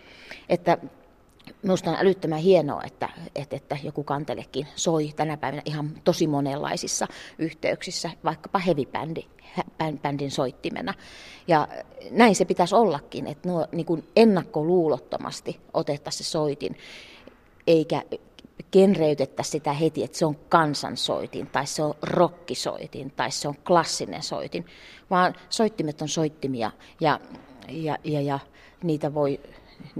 Että 0.49 0.78
Minusta 1.62 1.90
on 1.90 1.96
älyttömän 1.96 2.38
hienoa, 2.38 2.82
että, 2.84 3.08
että, 3.34 3.56
että 3.56 3.78
joku 3.82 4.04
kantelekin 4.04 4.66
soi 4.76 5.12
tänä 5.16 5.36
päivänä 5.36 5.62
ihan 5.64 5.90
tosi 6.04 6.26
monenlaisissa 6.26 7.06
yhteyksissä, 7.38 8.10
vaikkapa 8.24 8.58
heavy-bändi, 8.58 9.24
bändin 10.02 10.30
soittimena. 10.30 10.94
Ja 11.48 11.68
näin 12.10 12.34
se 12.34 12.44
pitäisi 12.44 12.74
ollakin, 12.74 13.26
että 13.26 13.48
nuo, 13.48 13.66
niin 13.72 13.86
kuin 13.86 14.04
ennakkoluulottomasti 14.16 15.60
otettaisiin 15.74 16.26
se 16.26 16.30
soitin, 16.30 16.76
eikä 17.66 18.02
genreytettäisiin 18.72 19.52
sitä 19.52 19.72
heti, 19.72 20.04
että 20.04 20.18
se 20.18 20.26
on 20.26 20.36
kansansoitin, 20.48 21.46
tai 21.46 21.66
se 21.66 21.82
on 21.82 21.94
rockisoitin, 22.02 23.10
tai 23.10 23.30
se 23.30 23.48
on 23.48 23.54
klassinen 23.66 24.22
soitin, 24.22 24.66
vaan 25.10 25.34
soittimet 25.48 26.02
on 26.02 26.08
soittimia, 26.08 26.70
ja, 27.00 27.20
ja, 27.68 27.98
ja, 28.04 28.20
ja 28.20 28.38
niitä 28.82 29.14
voi 29.14 29.40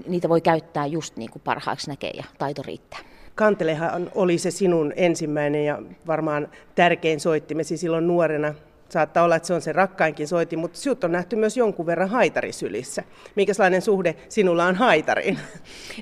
niitä 0.07 0.29
voi 0.29 0.41
käyttää 0.41 0.87
just 0.87 1.17
niin 1.17 1.31
kuin 1.31 1.43
parhaaksi 1.43 1.91
näkee 1.91 2.11
ja 2.11 2.25
taito 2.39 2.63
riittää. 2.63 2.99
Kantelehan 3.35 4.11
oli 4.15 4.39
se 4.39 4.51
sinun 4.51 4.93
ensimmäinen 4.97 5.65
ja 5.65 5.83
varmaan 6.07 6.49
tärkein 6.75 7.21
soittimesi 7.21 7.77
silloin 7.77 8.07
nuorena. 8.07 8.55
Saattaa 8.89 9.25
olla, 9.25 9.37
että 9.37 9.47
se 9.47 9.55
on 9.55 9.61
se 9.61 9.73
rakkainkin 9.73 10.29
soitin, 10.29 10.59
mutta 10.59 10.79
sinut 10.79 11.05
on 11.05 11.13
nähty 11.13 11.37
myös 11.37 11.57
jonkun 11.57 11.87
verran 11.87 12.09
haitarisylissä. 12.09 13.03
Minkälainen 13.35 13.83
suhde 13.83 14.17
sinulla 14.29 14.65
on 14.65 14.75
haitariin? 14.75 15.39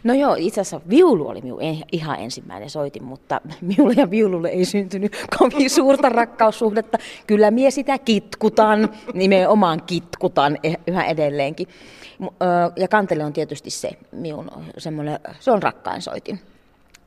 No 0.05 0.15
joo, 0.15 0.37
itse 0.39 0.61
asiassa 0.61 0.81
viulu 0.89 1.29
oli 1.29 1.41
minun 1.41 1.61
ihan 1.93 2.21
ensimmäinen 2.21 2.71
soitin, 2.71 3.05
mutta 3.05 3.41
minulle 3.61 3.95
ja 3.97 4.11
viululle 4.11 4.49
ei 4.49 4.65
syntynyt 4.65 5.27
kovin 5.39 5.71
suurta 5.71 6.09
rakkaussuhdetta. 6.09 6.99
Kyllä 7.27 7.51
mie 7.51 7.71
sitä 7.71 7.99
kitkutan, 7.99 8.89
nimenomaan 9.15 9.83
kitkutan 9.87 10.59
e- 10.63 10.75
yhä 10.87 11.05
edelleenkin. 11.05 11.69
Ja 12.77 12.89
kantele 12.89 13.25
on 13.25 13.33
tietysti 13.33 13.71
se 13.71 13.91
minun 14.13 14.51
semmoinen, 14.79 15.19
se 15.41 15.51
on 15.51 15.63
rakkain 15.63 16.03
soitin. 16.03 16.41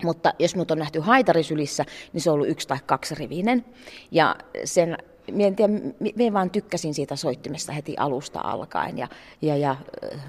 Mutta 0.03 0.34
jos 0.39 0.55
minut 0.55 0.72
on 0.72 0.79
nähty 0.79 1.00
haitarisylissä, 1.00 1.86
niin 2.13 2.22
se 2.22 2.29
on 2.29 2.34
ollut 2.34 2.50
yksi 2.50 2.67
tai 2.67 2.77
kaksi 2.86 3.15
rivinen. 3.15 3.65
Ja 4.12 4.36
sen 4.63 4.98
Mie 5.32 5.51
tiedä, 5.51 5.74
mie 6.15 6.34
vaan 6.34 6.50
tykkäsin 6.50 6.94
siitä 6.94 7.15
soittimesta 7.15 7.72
heti 7.72 7.96
alusta 7.98 8.39
alkaen. 8.44 8.98
Ja, 8.98 9.08
ja, 9.41 9.58
ja 9.58 9.75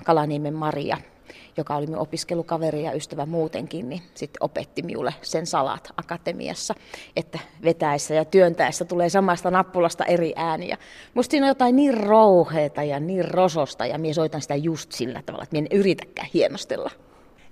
Kalaniemen 0.05 0.55
Maria, 0.55 0.97
joka 1.57 1.77
oli 1.77 1.87
minun 1.87 2.03
opiskelukaveri 2.03 2.83
ja 2.83 2.93
ystävä 2.93 3.27
muutenkin, 3.27 3.89
niin 3.89 4.03
sitten 4.15 4.43
opetti 4.43 4.83
minulle 4.83 5.15
sen 5.23 5.47
salat 5.47 5.89
akatemiassa, 5.97 6.75
että 7.17 7.39
vetäessä 7.65 8.15
ja 8.15 8.25
työntäessä 8.25 8.85
tulee 8.85 9.09
samasta 9.09 9.51
nappulasta 9.51 10.05
eri 10.05 10.33
ääniä. 10.37 10.77
Musta 11.15 11.31
siinä 11.31 11.47
on 11.47 11.51
jotain 11.51 11.77
niin 11.77 11.95
rouheeta 11.95 12.83
ja 12.83 13.01
niin 13.01 13.25
rososta 13.25 13.87
ja 13.87 13.99
minä 13.99 14.15
soitan 14.15 14.43
sitä 14.43 14.55
just 14.55 14.93
sillä 14.93 15.23
tavalla, 15.27 15.43
että 15.43 15.57
minä 15.57 15.67
en 15.71 15.79
yritäkään 15.79 16.29
hienostella. 16.35 16.91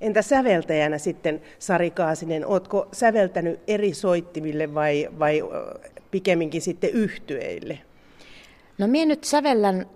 Entä 0.00 0.22
säveltäjänä 0.22 0.98
sitten, 0.98 1.42
Sari 1.58 1.90
Kaasinen, 1.90 2.46
oletko 2.46 2.88
säveltänyt 2.92 3.60
eri 3.66 3.94
soittimille 3.94 4.74
vai, 4.74 5.08
vai 5.18 5.42
pikemminkin 6.14 6.62
sitten 6.62 6.90
yhtyeille? 6.90 7.78
No 8.78 8.86
minä 8.86 9.06
nyt 9.06 9.24
sävellän 9.24 9.86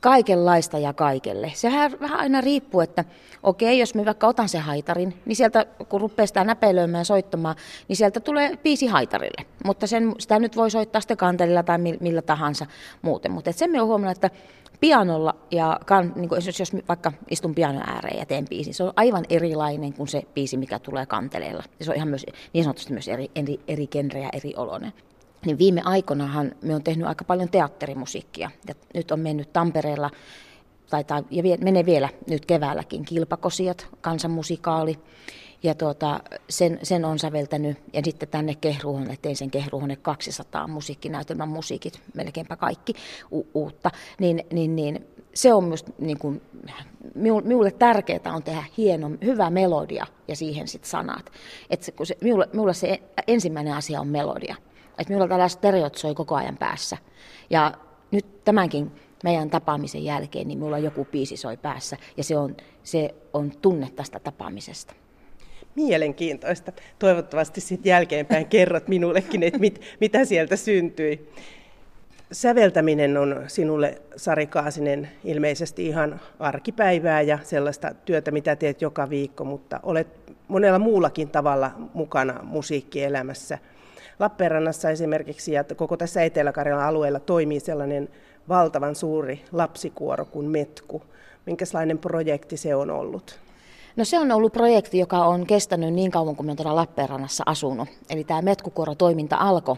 kaikenlaista 0.00 0.78
ja 0.78 0.92
kaikelle. 0.92 1.52
Sehän 1.54 2.00
vähän 2.00 2.18
aina 2.18 2.40
riippuu, 2.40 2.80
että 2.80 3.04
okei, 3.42 3.78
jos 3.78 3.94
mä 3.94 4.04
vaikka 4.04 4.26
otan 4.26 4.48
sen 4.48 4.60
haitarin, 4.60 5.14
niin 5.26 5.36
sieltä 5.36 5.66
kun 5.88 6.00
rupeaa 6.00 6.26
sitä 6.26 6.44
näpeilöimään 6.44 7.00
ja 7.00 7.04
soittamaan, 7.04 7.56
niin 7.88 7.96
sieltä 7.96 8.20
tulee 8.20 8.56
biisi 8.56 8.86
haitarille. 8.86 9.46
Mutta 9.64 9.86
sen, 9.86 10.14
sitä 10.18 10.38
nyt 10.38 10.56
voi 10.56 10.70
soittaa 10.70 11.00
sitten 11.00 11.16
kantelilla 11.16 11.62
tai 11.62 11.78
millä 11.78 12.22
tahansa 12.22 12.66
muuten. 13.02 13.32
Mutta 13.32 13.52
sen 13.52 13.70
me 13.70 13.80
on 13.80 13.88
huomannut, 13.88 14.16
että 14.16 14.30
pianolla 14.80 15.34
ja 15.50 15.80
kan, 15.86 16.12
niin 16.16 16.28
kuin 16.28 16.42
jos, 16.46 16.58
jos 16.58 16.72
vaikka 16.88 17.12
istun 17.30 17.54
pianon 17.54 17.82
ääreen 17.88 18.18
ja 18.18 18.26
teen 18.26 18.48
biisin, 18.48 18.74
se 18.74 18.84
on 18.84 18.92
aivan 18.96 19.24
erilainen 19.30 19.92
kuin 19.92 20.08
se 20.08 20.22
biisi, 20.34 20.56
mikä 20.56 20.78
tulee 20.78 21.06
kanteleella. 21.06 21.62
Se 21.80 21.90
on 21.90 21.96
ihan 21.96 22.08
myös, 22.08 22.26
niin 22.52 22.64
sanotusti 22.64 22.92
myös 22.92 23.08
eri, 23.08 23.30
eri, 23.34 23.60
eri 23.68 23.86
genre 23.86 24.20
ja 24.20 24.28
eri 24.32 24.54
oloinen. 24.56 24.92
Niin 25.44 25.58
viime 25.58 25.82
aikoinahan 25.84 26.52
me 26.62 26.74
on 26.74 26.82
tehnyt 26.82 27.06
aika 27.06 27.24
paljon 27.24 27.48
teatterimusiikkia. 27.48 28.50
Ja 28.68 28.74
nyt 28.94 29.10
on 29.10 29.20
mennyt 29.20 29.52
Tampereella, 29.52 30.10
tai, 30.90 31.04
tai 31.04 31.22
ja 31.30 31.42
vie, 31.42 31.56
menee 31.56 31.86
vielä 31.86 32.08
nyt 32.30 32.46
keväälläkin, 32.46 33.04
Kilpakosiat, 33.04 33.88
kansanmusikaali. 34.00 34.98
Ja 35.62 35.74
tuota, 35.74 36.20
sen, 36.50 36.78
sen 36.82 37.04
on 37.04 37.18
säveltänyt. 37.18 37.78
Ja 37.92 38.02
sitten 38.04 38.28
tänne 38.28 38.54
Kehruuhonne, 38.54 39.16
tein 39.22 39.36
sen 39.36 39.50
Kehruuhonne 39.50 39.96
200 39.96 40.68
musiikkinäytelmän 40.68 41.48
musiikit, 41.48 42.00
melkeinpä 42.14 42.56
kaikki 42.56 42.94
u- 43.32 43.46
uutta. 43.54 43.90
Niin, 44.18 44.46
niin, 44.52 44.76
niin, 44.76 45.06
se 45.34 45.54
on 45.54 45.64
myös 45.64 45.84
niin 45.98 46.18
kuin, 46.18 46.42
minulle 47.44 47.70
tärkeää 47.70 48.34
on 48.34 48.42
tehdä 48.42 48.64
hieno, 48.76 49.10
hyvä 49.24 49.50
melodia 49.50 50.06
ja 50.28 50.36
siihen 50.36 50.68
sitten 50.68 50.90
sanat. 50.90 51.32
Et 51.70 51.82
se, 51.82 51.92
kun 51.92 52.06
se, 52.06 52.16
minulle, 52.20 52.48
minulle 52.52 52.74
se 52.74 53.02
ensimmäinen 53.26 53.74
asia 53.74 54.00
on 54.00 54.08
melodia. 54.08 54.56
Että 54.98 55.12
minulla 55.12 55.28
tällaiset 55.28 55.58
stereot 55.58 55.94
soi 55.94 56.14
koko 56.14 56.34
ajan 56.34 56.56
päässä. 56.56 56.96
Ja 57.50 57.72
nyt 58.10 58.44
tämänkin 58.44 58.92
meidän 59.24 59.50
tapaamisen 59.50 60.04
jälkeen, 60.04 60.48
niin 60.48 60.58
minulla 60.58 60.78
joku 60.78 61.04
biisi 61.04 61.36
soi 61.36 61.56
päässä. 61.56 61.96
Ja 62.16 62.24
se 62.24 62.36
on, 62.36 62.56
se 62.82 63.14
on 63.32 63.52
tunne 63.62 63.90
tästä 63.96 64.20
tapaamisesta. 64.20 64.94
Mielenkiintoista. 65.74 66.72
Toivottavasti 66.98 67.60
sitten 67.60 67.90
jälkeenpäin 67.90 68.46
kerrot 68.46 68.88
minullekin, 68.88 69.42
että 69.42 69.58
mit, 69.58 69.80
mitä 70.00 70.24
sieltä 70.24 70.56
syntyi. 70.56 71.32
Säveltäminen 72.32 73.16
on 73.16 73.44
sinulle, 73.46 74.02
Sari 74.16 74.46
Kaasinen, 74.46 75.08
ilmeisesti 75.24 75.86
ihan 75.86 76.20
arkipäivää 76.38 77.22
ja 77.22 77.38
sellaista 77.42 77.94
työtä, 78.04 78.30
mitä 78.30 78.56
teet 78.56 78.82
joka 78.82 79.10
viikko, 79.10 79.44
mutta 79.44 79.80
olet 79.82 80.08
monella 80.48 80.78
muullakin 80.78 81.28
tavalla 81.28 81.70
mukana 81.94 82.42
musiikkielämässä. 82.42 83.58
Lappeenrannassa 84.18 84.90
esimerkiksi 84.90 85.52
ja 85.52 85.64
koko 85.64 85.96
tässä 85.96 86.22
Etelä-Karjalan 86.22 86.86
alueella 86.86 87.20
toimii 87.20 87.60
sellainen 87.60 88.08
valtavan 88.48 88.94
suuri 88.94 89.44
lapsikuoro 89.52 90.24
kuin 90.24 90.46
Metku. 90.46 91.02
Minkälainen 91.46 91.98
projekti 91.98 92.56
se 92.56 92.74
on 92.74 92.90
ollut? 92.90 93.38
No 93.96 94.04
se 94.04 94.18
on 94.18 94.32
ollut 94.32 94.52
projekti, 94.52 94.98
joka 94.98 95.24
on 95.24 95.46
kestänyt 95.46 95.94
niin 95.94 96.10
kauan 96.10 96.36
kuin 96.36 96.46
minä 96.46 96.56
tuolla 96.56 96.76
Lappeenrannassa 96.76 97.44
asunut. 97.46 97.88
Eli 98.10 98.24
tämä 98.24 98.42
Metkukuoro-toiminta 98.42 99.36
alkoi, 99.36 99.76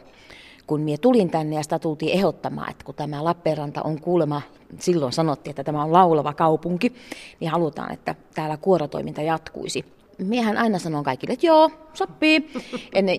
kun 0.66 0.80
minä 0.80 0.98
tulin 1.00 1.30
tänne 1.30 1.56
ja 1.56 1.62
sitä 1.62 1.78
tultiin 1.78 2.12
ehdottamaan, 2.12 2.70
että 2.70 2.84
kun 2.84 2.94
tämä 2.94 3.24
Lappeenranta 3.24 3.82
on 3.82 4.00
kuulema, 4.00 4.42
silloin 4.78 5.12
sanottiin, 5.12 5.50
että 5.50 5.64
tämä 5.64 5.82
on 5.82 5.92
laulava 5.92 6.32
kaupunki, 6.32 6.94
niin 7.40 7.50
halutaan, 7.50 7.92
että 7.92 8.14
täällä 8.34 8.56
kuorotoiminta 8.56 9.22
jatkuisi 9.22 9.97
miehän 10.18 10.56
aina 10.56 10.78
sanon 10.78 11.04
kaikille, 11.04 11.32
että 11.32 11.46
joo, 11.46 11.70
sopii. 11.94 12.52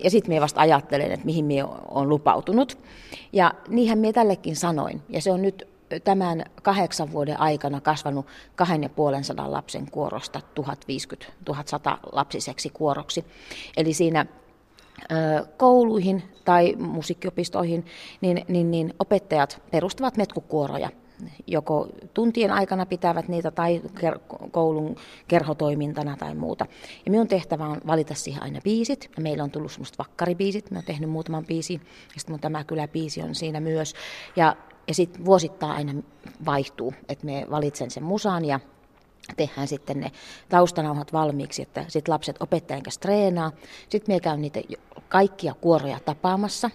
Ja 0.04 0.10
sitten 0.10 0.30
minä 0.30 0.40
vasta 0.40 0.60
ajattelen, 0.60 1.12
että 1.12 1.26
mihin 1.26 1.44
minä 1.44 1.66
olen 1.66 2.08
lupautunut. 2.08 2.78
Ja 3.32 3.54
niinhän 3.68 3.98
minä 3.98 4.12
tällekin 4.12 4.56
sanoin. 4.56 5.02
Ja 5.08 5.20
se 5.22 5.32
on 5.32 5.42
nyt 5.42 5.68
tämän 6.04 6.44
kahdeksan 6.62 7.12
vuoden 7.12 7.40
aikana 7.40 7.80
kasvanut 7.80 8.26
kahden 8.56 8.82
ja 8.82 8.88
puolen 8.88 9.24
sadan 9.24 9.52
lapsen 9.52 9.90
kuorosta 9.90 10.40
1050-1100 11.50 11.52
lapsiseksi 12.12 12.70
kuoroksi. 12.70 13.24
Eli 13.76 13.92
siinä 13.92 14.26
kouluihin 15.56 16.22
tai 16.44 16.76
musiikkiopistoihin, 16.78 17.84
niin, 18.20 18.44
niin, 18.48 18.70
niin 18.70 18.94
opettajat 18.98 19.62
perustavat 19.70 20.16
metkukuoroja 20.16 20.90
joko 21.46 21.88
tuntien 22.14 22.50
aikana 22.50 22.86
pitävät 22.86 23.28
niitä 23.28 23.50
tai 23.50 23.82
koulun 24.50 24.96
kerhotoimintana 25.28 26.16
tai 26.16 26.34
muuta. 26.34 26.66
Ja 27.04 27.10
minun 27.10 27.28
tehtävä 27.28 27.66
on 27.66 27.80
valita 27.86 28.14
siihen 28.14 28.42
aina 28.42 28.60
biisit. 28.64 29.10
Ja 29.16 29.22
meillä 29.22 29.44
on 29.44 29.50
tullut 29.50 29.72
semmoista 29.72 29.98
vakkaribiisit, 29.98 30.70
mä 30.70 30.78
oon 30.78 30.84
tehnyt 30.84 31.10
muutaman 31.10 31.46
biisin, 31.46 31.80
ja 32.14 32.20
sitten 32.20 32.32
mun 32.32 32.40
tämä 32.40 32.64
kyläbiisi 32.64 33.22
on 33.22 33.34
siinä 33.34 33.60
myös. 33.60 33.94
Ja, 34.36 34.56
ja 34.88 34.94
sitten 34.94 35.24
vuosittain 35.24 35.72
aina 35.72 36.02
vaihtuu, 36.46 36.94
että 37.08 37.26
me 37.26 37.46
valitsen 37.50 37.90
sen 37.90 38.02
musan 38.02 38.44
ja 38.44 38.60
tehdään 39.36 39.68
sitten 39.68 40.00
ne 40.00 40.12
taustanauhat 40.48 41.12
valmiiksi, 41.12 41.62
että 41.62 41.84
sitten 41.88 42.12
lapset 42.12 42.36
opettajan 42.40 42.82
kanssa 42.82 43.00
treenaa. 43.00 43.52
Sitten 43.88 44.14
me 44.14 44.20
käyn 44.20 44.42
niitä 44.42 44.60
kaikkia 45.08 45.54
kuoroja 45.60 46.00
tapaamassa, 46.04 46.70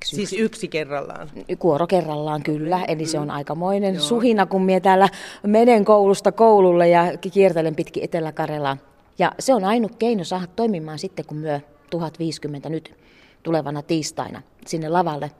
yksi. 0.00 0.16
Siis 0.16 0.32
yksi 0.32 0.68
kerrallaan? 0.68 1.30
Kuoro 1.58 1.86
kerrallaan, 1.86 2.42
kyllä. 2.42 2.84
Eli 2.84 3.06
se 3.06 3.18
on 3.18 3.28
mm. 3.28 3.34
aikamoinen 3.34 3.94
Joo. 3.94 4.04
suhina, 4.04 4.46
kun 4.46 4.62
minä 4.62 4.80
täällä 4.80 5.08
menen 5.42 5.84
koulusta 5.84 6.32
koululle 6.32 6.88
ja 6.88 7.04
kiertelen 7.32 7.74
pitkin 7.74 8.04
Etelä-Karjalaa. 8.04 8.76
Ja 9.18 9.32
se 9.38 9.54
on 9.54 9.64
ainut 9.64 9.96
keino 9.96 10.24
saada 10.24 10.46
toimimaan 10.46 10.98
sitten, 10.98 11.24
kun 11.24 11.36
myö 11.36 11.60
1050 11.90 12.68
nyt 12.68 12.94
tulevana 13.42 13.82
tiistaina 13.82 14.42
sinne 14.66 14.88
lavalle 14.88 15.30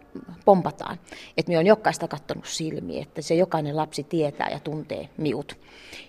pompataan. 0.45 0.99
Että 1.37 1.50
minä 1.50 1.59
olen 1.59 1.67
jokaista 1.67 2.09
katsonut 2.09 2.47
silmiä, 2.47 3.02
että 3.02 3.23
se 3.23 3.35
jokainen 3.35 3.76
lapsi 3.76 4.05
tietää 4.05 4.49
ja 4.50 4.61
tuntee 4.61 5.09
miut. 5.17 5.59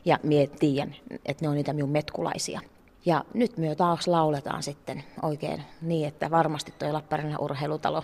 Ja 0.05 0.19
minä 0.23 0.47
tiedän, 0.59 0.95
että 1.25 1.45
ne 1.45 1.49
on 1.49 1.55
niitä 1.55 1.73
minun 1.73 1.89
metkulaisia. 1.89 2.61
Ja 3.05 3.25
nyt 3.33 3.57
me 3.57 3.75
taas 3.75 4.07
lauletaan 4.07 4.63
sitten 4.63 5.03
oikein 5.21 5.63
niin, 5.81 6.07
että 6.07 6.31
varmasti 6.31 6.73
tuo 6.79 6.93
Lappeenrannan 6.93 7.41
urheilutalo 7.41 8.03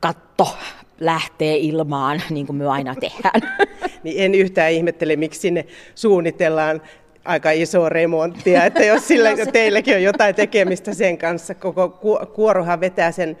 katto 0.00 0.56
lähtee 1.00 1.56
ilmaan, 1.56 2.22
niin 2.30 2.46
kuin 2.46 2.56
me 2.56 2.66
aina 2.66 2.94
tehdään. 2.94 3.40
niin 4.02 4.24
en 4.24 4.34
yhtään 4.34 4.72
ihmettele, 4.72 5.16
miksi 5.16 5.40
sinne 5.40 5.66
suunnitellaan 5.94 6.82
aika 7.24 7.50
iso 7.50 7.88
remonttia, 7.88 8.64
että 8.64 8.84
jos 8.84 9.08
sillä 9.08 9.30
no 9.30 9.36
se... 9.36 9.52
teilläkin 9.52 9.94
on 9.94 10.02
jotain 10.02 10.34
tekemistä 10.34 10.94
sen 10.94 11.18
kanssa, 11.18 11.54
koko 11.54 11.88
kuorohan 12.34 12.80
vetää 12.80 13.12
sen 13.12 13.38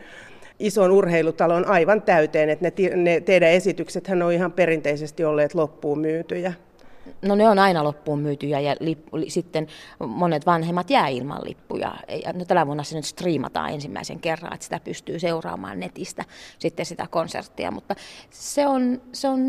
ison 0.58 0.90
urheilutalon 0.90 1.66
aivan 1.68 2.02
täyteen, 2.02 2.50
että 2.50 2.64
ne, 2.64 2.96
ne 2.96 3.20
teidän 3.20 3.48
esityksethän 3.48 4.22
on 4.22 4.32
ihan 4.32 4.52
perinteisesti 4.52 5.24
olleet 5.24 5.54
loppuun 5.54 5.98
myytyjä. 5.98 6.52
No 7.22 7.34
ne 7.34 7.48
on 7.48 7.58
aina 7.58 7.84
loppuun 7.84 8.18
myytyjä 8.18 8.60
ja 8.60 8.76
lippu, 8.80 9.18
sitten 9.28 9.66
monet 10.06 10.46
vanhemmat 10.46 10.90
jää 10.90 11.08
ilman 11.08 11.40
lippuja. 11.44 11.94
Ja 12.24 12.32
no, 12.32 12.44
tällä 12.44 12.66
vuonna 12.66 12.82
se 12.82 12.96
nyt 12.96 13.04
striimataan 13.04 13.70
ensimmäisen 13.70 14.20
kerran, 14.20 14.54
että 14.54 14.64
sitä 14.64 14.80
pystyy 14.84 15.18
seuraamaan 15.18 15.80
netistä 15.80 16.24
sitten 16.58 16.86
sitä 16.86 17.06
konserttia. 17.10 17.70
Mutta 17.70 17.94
se 18.30 18.66
on, 18.66 19.02
se 19.12 19.28
on 19.28 19.40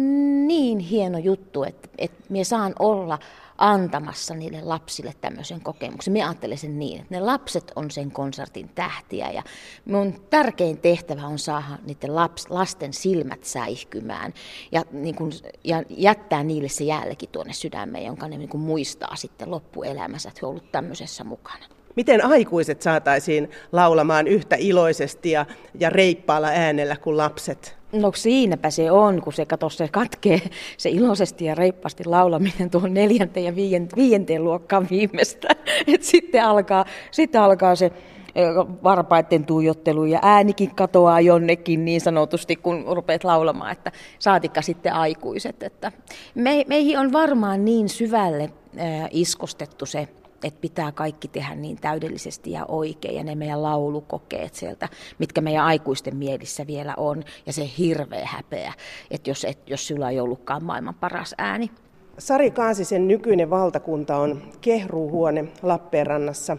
niin 0.48 0.80
hieno 0.80 1.18
juttu, 1.18 1.64
että, 1.64 1.90
että 1.98 2.24
minä 2.30 2.44
saan 2.44 2.74
olla 2.80 3.20
antamassa 3.58 4.36
niille 4.36 4.62
lapsille 4.62 5.14
tämmöisen 5.22 5.62
kokemuksen. 5.62 6.14
Minä 6.14 6.28
ajattelen 6.28 6.58
sen 6.58 6.80
niin, 6.80 7.02
että 7.02 7.16
ne 7.16 7.20
lapset 7.20 7.72
on 7.76 7.92
sen 7.92 8.12
konsertin 8.12 8.70
tähtiä 8.70 9.32
ja 9.32 9.44
mun 9.86 10.26
tärkein 10.30 10.78
tehtävä 10.78 11.28
on 11.28 11.40
saada 11.40 11.78
niiden 11.86 12.16
laps, 12.16 12.46
lasten 12.50 12.94
silmät 12.94 13.44
säihkymään 13.44 14.34
ja, 14.72 14.84
niin 14.92 15.16
kun, 15.16 15.32
ja 15.64 15.84
jättää 15.90 16.44
niille 16.44 16.70
se 16.70 16.84
jälki 16.84 17.28
tuonne 17.28 17.54
sydämeen, 17.54 18.06
jonka 18.06 18.28
ne 18.28 18.38
niin 18.38 18.50
kun 18.50 18.60
muistaa 18.60 19.16
sitten 19.16 19.52
loppuelämänsä, 19.52 20.30
että 20.30 20.40
he 20.42 20.48
ovat 20.48 20.72
tämmöisessä 20.72 21.24
mukana. 21.24 21.66
Miten 21.96 22.26
aikuiset 22.26 22.82
saataisiin 22.82 23.50
laulamaan 23.72 24.28
yhtä 24.28 24.56
iloisesti 24.60 25.32
ja, 25.32 25.46
ja 25.80 25.90
reippaalla 25.90 26.48
äänellä 26.48 26.96
kuin 26.96 27.18
lapset? 27.18 27.76
No 27.92 28.12
siinäpä 28.16 28.70
se 28.70 28.92
on, 28.92 29.22
kun 29.22 29.34
se 29.34 29.46
kato, 29.46 29.70
se 29.70 29.88
katkee 29.88 30.42
se 30.78 30.90
iloisesti 30.90 31.46
ja 31.46 31.56
reippaasti 31.56 32.06
laulaminen 32.06 32.70
tuohon 32.70 32.94
neljänteen 32.94 33.46
ja 33.46 33.56
viienteen 33.96 34.44
luokkaan 34.44 34.88
viimeistä. 34.90 35.48
Et 35.94 36.04
sitten, 36.04 36.44
alkaa, 36.44 36.86
sitten 37.12 37.42
alkaa 37.42 37.76
se 37.76 37.92
varpaiden 38.84 39.46
tuijottelu 39.46 40.06
ja 40.06 40.20
äänikin 40.22 40.76
katoaa 40.76 41.22
jonnekin 41.22 41.86
niin 41.86 42.02
sanotusti, 42.02 42.56
kun 42.56 42.86
rupeat 42.92 43.24
laulamaan, 43.24 43.72
että 43.72 43.92
saatikka 44.20 44.62
sitten 44.62 44.94
aikuiset. 44.94 45.64
Että 45.64 45.92
me, 46.36 46.66
meihin 46.68 47.00
on 47.00 47.14
varmaan 47.14 47.66
niin 47.66 47.90
syvälle 47.90 48.50
iskostettu 49.12 49.86
se 49.86 50.08
että 50.44 50.62
pitää 50.62 50.92
kaikki 50.92 51.28
tehdä 51.28 51.56
niin 51.56 51.78
täydellisesti 51.82 52.52
ja 52.52 52.66
oikein, 52.68 53.16
ja 53.16 53.24
ne 53.24 53.36
meidän 53.36 53.64
laulukokeet 53.64 54.54
sieltä, 54.54 54.90
mitkä 55.20 55.42
meidän 55.42 55.66
aikuisten 55.66 56.16
mielissä 56.16 56.68
vielä 56.68 56.94
on, 56.98 57.24
ja 57.46 57.54
se 57.54 57.70
hirveä 57.78 58.26
häpeä, 58.26 58.74
että 59.12 59.30
jos, 59.30 59.46
et, 59.46 59.70
jos 59.70 59.88
sulla 59.88 60.10
ei 60.10 60.20
ollutkaan 60.20 60.64
maailman 60.64 60.96
paras 60.96 61.36
ääni. 61.38 61.72
Sari 62.18 62.52
Kaasisen 62.52 63.08
nykyinen 63.08 63.50
valtakunta 63.50 64.18
on 64.18 64.42
kehruuhuone 64.62 65.46
Lappeenrannassa 65.62 66.58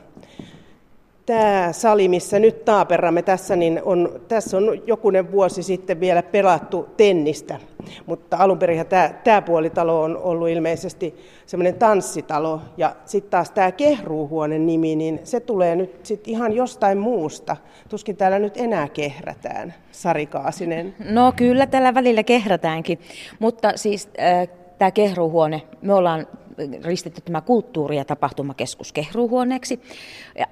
tämä 1.26 1.72
sali, 1.72 2.08
missä 2.08 2.38
nyt 2.38 2.64
taaperramme 2.64 3.22
tässä, 3.22 3.56
niin 3.56 3.80
on, 3.84 4.20
tässä 4.28 4.56
on 4.56 4.82
jokunen 4.86 5.32
vuosi 5.32 5.62
sitten 5.62 6.00
vielä 6.00 6.22
pelattu 6.22 6.88
tennistä. 6.96 7.58
Mutta 8.06 8.36
alun 8.36 8.58
perin 8.58 8.86
tämä, 8.86 9.10
tämä 9.24 9.42
puolitalo 9.42 10.02
on 10.02 10.16
ollut 10.16 10.48
ilmeisesti 10.48 11.14
semmoinen 11.46 11.74
tanssitalo. 11.74 12.60
Ja 12.76 12.96
sitten 13.04 13.30
taas 13.30 13.50
tämä 13.50 13.72
kehruuhuoneen 13.72 14.66
nimi, 14.66 14.96
niin 14.96 15.20
se 15.24 15.40
tulee 15.40 15.76
nyt 15.76 16.06
sit 16.06 16.28
ihan 16.28 16.52
jostain 16.52 16.98
muusta. 16.98 17.56
Tuskin 17.88 18.16
täällä 18.16 18.38
nyt 18.38 18.56
enää 18.56 18.88
kehrätään, 18.88 19.74
Sari 19.92 20.26
Kaasinen. 20.26 20.94
No 21.10 21.32
kyllä 21.36 21.66
täällä 21.66 21.94
välillä 21.94 22.22
kehrätäänkin, 22.22 22.98
mutta 23.38 23.72
siis 23.76 24.08
äh, 24.20 24.48
tämä 24.78 24.90
kehruuhuone, 24.90 25.62
me 25.82 25.94
ollaan 25.94 26.26
ristitty 26.84 27.20
tämä 27.20 27.40
kulttuuri- 27.40 27.96
ja 27.96 28.04
tapahtumakeskus 28.04 28.92
Kehruuhuoneeksi. 28.92 29.80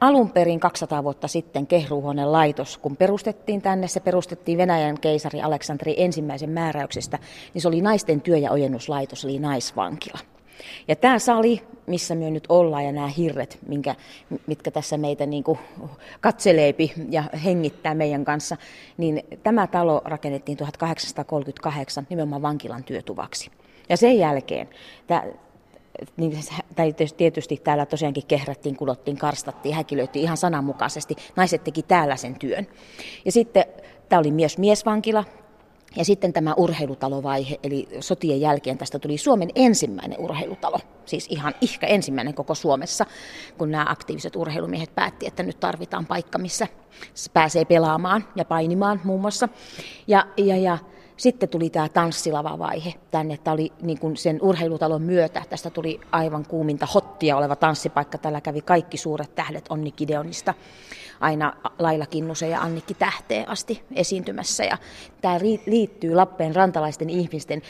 Alun 0.01 0.31
perin 0.31 0.61
200 0.61 1.05
vuotta 1.05 1.29
sitten 1.29 1.67
Kehruuhuoneen 1.67 2.33
laitos, 2.33 2.79
kun 2.79 2.97
perustettiin 2.97 3.63
tänne, 3.63 3.89
se 3.89 4.01
perustettiin 4.01 4.59
Venäjän 4.59 5.01
keisari 5.01 5.43
Aleksanteri 5.43 5.95
ensimmäisen 5.97 6.51
määräyksestä, 6.51 7.19
niin 7.55 7.63
se 7.63 7.69
oli 7.69 7.81
naisten 7.81 8.21
työ- 8.21 8.39
ja 8.39 8.51
ojennuslaitos, 8.51 9.25
eli 9.25 9.39
naisvankila. 9.39 10.19
Ja 10.89 10.97
tämä 10.97 11.19
sali, 11.19 11.63
missä 11.87 12.15
me 12.15 12.31
nyt 12.31 12.47
ollaan, 12.49 12.85
ja 12.85 12.93
nämä 12.93 13.07
hirret, 13.07 13.59
minkä, 13.69 13.95
mitkä 14.47 14.71
tässä 14.71 14.97
meitä 14.97 15.27
niin 15.27 15.45
kuin 15.45 15.59
katseleepi 16.21 16.93
ja 17.11 17.25
hengittää 17.45 17.95
meidän 17.95 18.25
kanssa, 18.25 18.57
niin 18.97 19.23
tämä 19.43 19.67
talo 19.67 20.03
rakennettiin 20.05 20.59
1838 20.59 22.07
nimenomaan 22.11 22.43
vankilan 22.43 22.85
työtuvaksi. 22.85 23.51
Ja 23.89 23.97
sen 23.97 24.19
jälkeen 24.19 24.69
tämä 25.07 25.25
niin, 26.17 26.39
tai 26.77 26.93
tietysti 27.17 27.57
täällä 27.57 27.87
tosiaankin 27.87 28.27
kehrättiin, 28.29 28.77
kulottiin, 28.77 29.19
karstattiin, 29.19 29.75
häkilöitiin 29.75 30.23
ihan 30.23 30.37
sananmukaisesti. 30.37 31.17
Naiset 31.37 31.65
teki 31.65 31.83
täällä 31.83 32.17
sen 32.17 32.39
työn. 32.39 32.67
Ja 33.25 33.33
sitten 33.33 33.65
tämä 34.09 34.21
oli 34.21 34.31
myös 34.31 34.59
miesvankila, 34.59 35.25
ja 35.97 36.05
sitten 36.05 36.33
tämä 36.33 36.55
urheilutalovaihe, 36.57 37.59
eli 37.63 37.89
sotien 38.01 38.41
jälkeen 38.41 38.79
tästä 38.79 38.99
tuli 38.99 39.19
Suomen 39.19 39.51
ensimmäinen 39.55 40.21
urheilutalo, 40.21 40.79
siis 41.05 41.27
ihan 41.31 41.55
ihka 41.61 41.87
ensimmäinen 41.87 42.35
koko 42.35 42.55
Suomessa, 42.55 43.07
kun 43.59 43.71
nämä 43.71 43.87
aktiiviset 43.89 44.37
urheilumiehet 44.37 44.95
päätti, 44.95 45.27
että 45.27 45.43
nyt 45.43 45.61
tarvitaan 45.61 46.07
paikka, 46.07 46.39
missä 46.39 46.69
pääsee 47.33 47.65
pelaamaan 47.65 48.25
ja 48.37 48.45
painimaan 48.45 49.01
muun 49.05 49.21
muassa. 49.21 49.49
Ja, 50.07 50.27
ja, 50.37 50.57
ja 50.57 50.79
sitten 51.17 51.49
tuli 51.49 51.71
tämä 51.71 51.89
tanssilava-vaihe 51.89 52.95
tänne, 53.11 53.35
että 53.35 53.53
oli 53.53 53.73
niin 53.83 53.99
kuin 53.99 54.17
sen 54.17 54.39
urheilutalon 54.43 55.03
myötä, 55.03 55.43
tästä 55.51 55.71
tuli 55.71 56.01
aivan 56.13 56.47
kuuminta 56.49 56.87
hottia 56.87 57.37
oleva 57.37 57.57
tanssipaikka. 57.57 58.19
Täällä 58.19 58.41
kävi 58.41 58.61
kaikki 58.61 58.97
suuret 58.97 59.35
tähdet 59.35 59.65
Onni 59.69 59.93
Gideonista 59.93 60.55
aina 61.23 61.53
Laila 61.79 62.07
Kinnusen 62.07 62.51
ja 62.51 62.61
Annikki 62.61 62.95
Tähteen 62.95 63.49
asti 63.49 63.83
esiintymässä. 63.95 64.65
Ja 64.65 64.79
tämä 65.21 65.39
liittyy 65.67 66.15
Lappeen 66.15 66.55
rantalaisten 66.55 67.11
ihmisten 67.11 67.63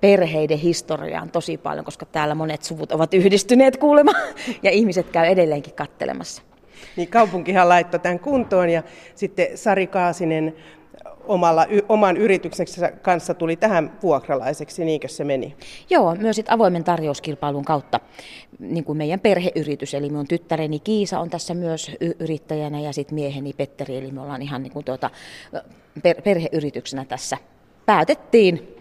perheiden 0.00 0.58
historiaan 0.58 1.30
tosi 1.30 1.56
paljon, 1.58 1.84
koska 1.84 2.06
täällä 2.06 2.34
monet 2.34 2.62
suvut 2.62 2.92
ovat 2.92 3.14
yhdistyneet 3.14 3.76
kuulema 3.76 4.12
ja 4.62 4.70
ihmiset 4.70 5.10
käy 5.10 5.26
edelleenkin 5.26 5.74
kattelemassa. 5.74 6.42
Niin 6.96 7.08
kaupunkihan 7.08 7.68
laittoi 7.68 8.00
tämän 8.00 8.18
kuntoon 8.18 8.70
ja 8.70 8.82
sitten 9.14 9.46
Sari 9.58 9.86
Kaasinen 9.86 10.56
omalla, 11.26 11.66
oman 11.88 12.16
yrityksensä 12.16 12.92
kanssa 13.02 13.34
tuli 13.34 13.56
tähän 13.56 13.92
vuokralaiseksi, 14.02 14.84
niinkö 14.84 15.08
se 15.08 15.24
meni? 15.24 15.56
Joo, 15.90 16.14
myös 16.14 16.36
sit 16.36 16.46
avoimen 16.48 16.84
tarjouskilpailun 16.84 17.64
kautta 17.64 18.00
niin 18.58 18.84
kuin 18.84 18.98
meidän 18.98 19.20
perheyritys, 19.20 19.94
eli 19.94 20.08
minun 20.08 20.28
tyttäreni 20.28 20.78
Kiisa 20.78 21.20
on 21.20 21.30
tässä 21.30 21.54
myös 21.54 21.90
y- 22.00 22.14
yrittäjänä 22.18 22.80
ja 22.80 22.92
sitten 22.92 23.14
mieheni 23.14 23.52
Petteri, 23.52 23.96
eli 23.96 24.10
me 24.10 24.20
ollaan 24.20 24.42
ihan 24.42 24.62
niin 24.62 24.72
kuin 24.72 24.84
tuota, 24.84 25.10
per- 26.02 26.22
perheyrityksenä 26.22 27.04
tässä. 27.04 27.36
Päätettiin 27.86 28.76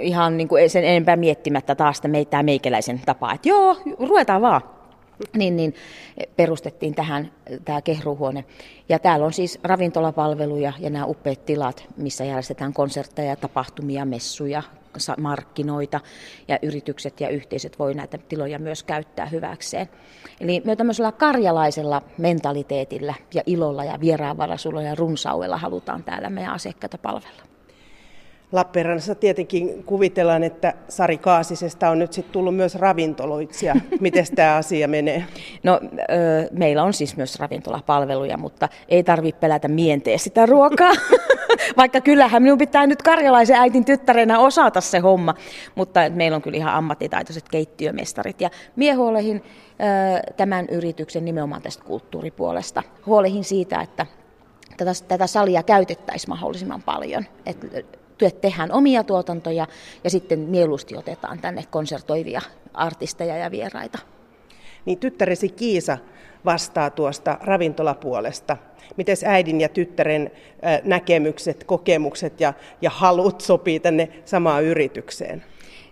ihan 0.00 0.36
niin 0.36 0.48
kuin 0.48 0.70
sen 0.70 0.84
enempää 0.84 1.16
miettimättä 1.16 1.74
taas 1.74 2.02
meitä 2.06 2.42
meikäläisen 2.42 3.00
tapaa, 3.06 3.34
että 3.34 3.48
joo, 3.48 3.76
ruvetaan 3.98 4.42
vaan 4.42 4.62
niin, 5.36 5.56
niin 5.56 5.74
perustettiin 6.36 6.94
tähän 6.94 7.32
tämä 7.64 7.82
kehruhuone. 7.82 8.44
Ja 8.88 8.98
täällä 8.98 9.26
on 9.26 9.32
siis 9.32 9.58
ravintolapalveluja 9.62 10.72
ja 10.78 10.90
nämä 10.90 11.06
upeat 11.06 11.46
tilat, 11.46 11.84
missä 11.96 12.24
järjestetään 12.24 12.72
konsertteja, 12.72 13.36
tapahtumia, 13.36 14.04
messuja, 14.04 14.62
markkinoita 15.18 16.00
ja 16.48 16.58
yritykset 16.62 17.20
ja 17.20 17.28
yhteisöt 17.28 17.78
voi 17.78 17.94
näitä 17.94 18.18
tiloja 18.18 18.58
myös 18.58 18.82
käyttää 18.82 19.26
hyväkseen. 19.26 19.88
Eli 20.40 20.62
me 20.64 20.76
tämmöisellä 20.76 21.12
karjalaisella 21.12 22.02
mentaliteetillä 22.18 23.14
ja 23.34 23.42
ilolla 23.46 23.84
ja 23.84 24.00
vieraanvaraisuudella 24.00 24.88
ja 24.88 24.94
runsaudella 24.94 25.56
halutaan 25.56 26.04
täällä 26.04 26.30
meidän 26.30 26.52
asiakkaita 26.52 26.98
palvella. 26.98 27.49
Lappeenrannassa 28.52 29.14
tietenkin 29.14 29.84
kuvitellaan, 29.84 30.42
että 30.42 30.74
Sari 30.88 31.18
Kaasisesta 31.18 31.90
on 31.90 31.98
nyt 31.98 32.12
sitten 32.12 32.32
tullut 32.32 32.56
myös 32.56 32.74
ravintoloitsija. 32.74 33.74
Miten 34.00 34.26
tämä 34.34 34.56
asia 34.56 34.88
menee? 34.88 35.24
No, 35.62 35.80
ö, 35.82 36.48
meillä 36.52 36.82
on 36.82 36.92
siis 36.92 37.16
myös 37.16 37.38
ravintolapalveluja, 37.38 38.36
mutta 38.36 38.68
ei 38.88 39.02
tarvitse 39.04 39.40
pelätä 39.40 39.68
mienteä 39.68 40.18
sitä 40.18 40.46
ruokaa. 40.46 40.92
Vaikka 41.76 42.00
kyllähän 42.00 42.42
minun 42.42 42.58
pitää 42.58 42.86
nyt 42.86 43.02
karjalaisen 43.02 43.56
äitin 43.56 43.84
tyttärenä 43.84 44.38
osata 44.38 44.80
se 44.80 44.98
homma, 44.98 45.34
mutta 45.74 46.00
meillä 46.10 46.36
on 46.36 46.42
kyllä 46.42 46.56
ihan 46.56 46.74
ammattitaitoiset 46.74 47.48
keittiömestarit. 47.48 48.40
Ja 48.40 48.50
mie 48.76 48.92
huolehin 48.92 49.42
ö, 49.46 50.32
tämän 50.36 50.66
yrityksen 50.70 51.24
nimenomaan 51.24 51.62
tästä 51.62 51.84
kulttuuripuolesta. 51.84 52.82
Huolehin 53.06 53.44
siitä, 53.44 53.80
että 53.80 54.06
tätä, 54.76 54.92
tätä 55.08 55.26
salia 55.26 55.62
käytettäisiin 55.62 56.30
mahdollisimman 56.30 56.82
paljon. 56.82 57.24
Että 58.26 58.40
työt 58.40 58.40
tehdään 58.40 58.72
omia 58.72 59.04
tuotantoja 59.04 59.66
ja 60.04 60.10
sitten 60.10 60.38
mieluusti 60.38 60.96
otetaan 60.96 61.38
tänne 61.38 61.64
konsertoivia 61.70 62.40
artisteja 62.74 63.36
ja 63.36 63.50
vieraita. 63.50 63.98
Niin 64.84 64.98
tyttäresi 64.98 65.48
Kiisa 65.48 65.98
vastaa 66.44 66.90
tuosta 66.90 67.38
ravintolapuolesta. 67.40 68.56
Miten 68.96 69.16
äidin 69.24 69.60
ja 69.60 69.68
tyttären 69.68 70.30
näkemykset, 70.84 71.64
kokemukset 71.64 72.40
ja, 72.40 72.54
ja 72.82 72.90
halut 72.90 73.40
sopii 73.40 73.80
tänne 73.80 74.08
samaan 74.24 74.64
yritykseen? 74.64 75.44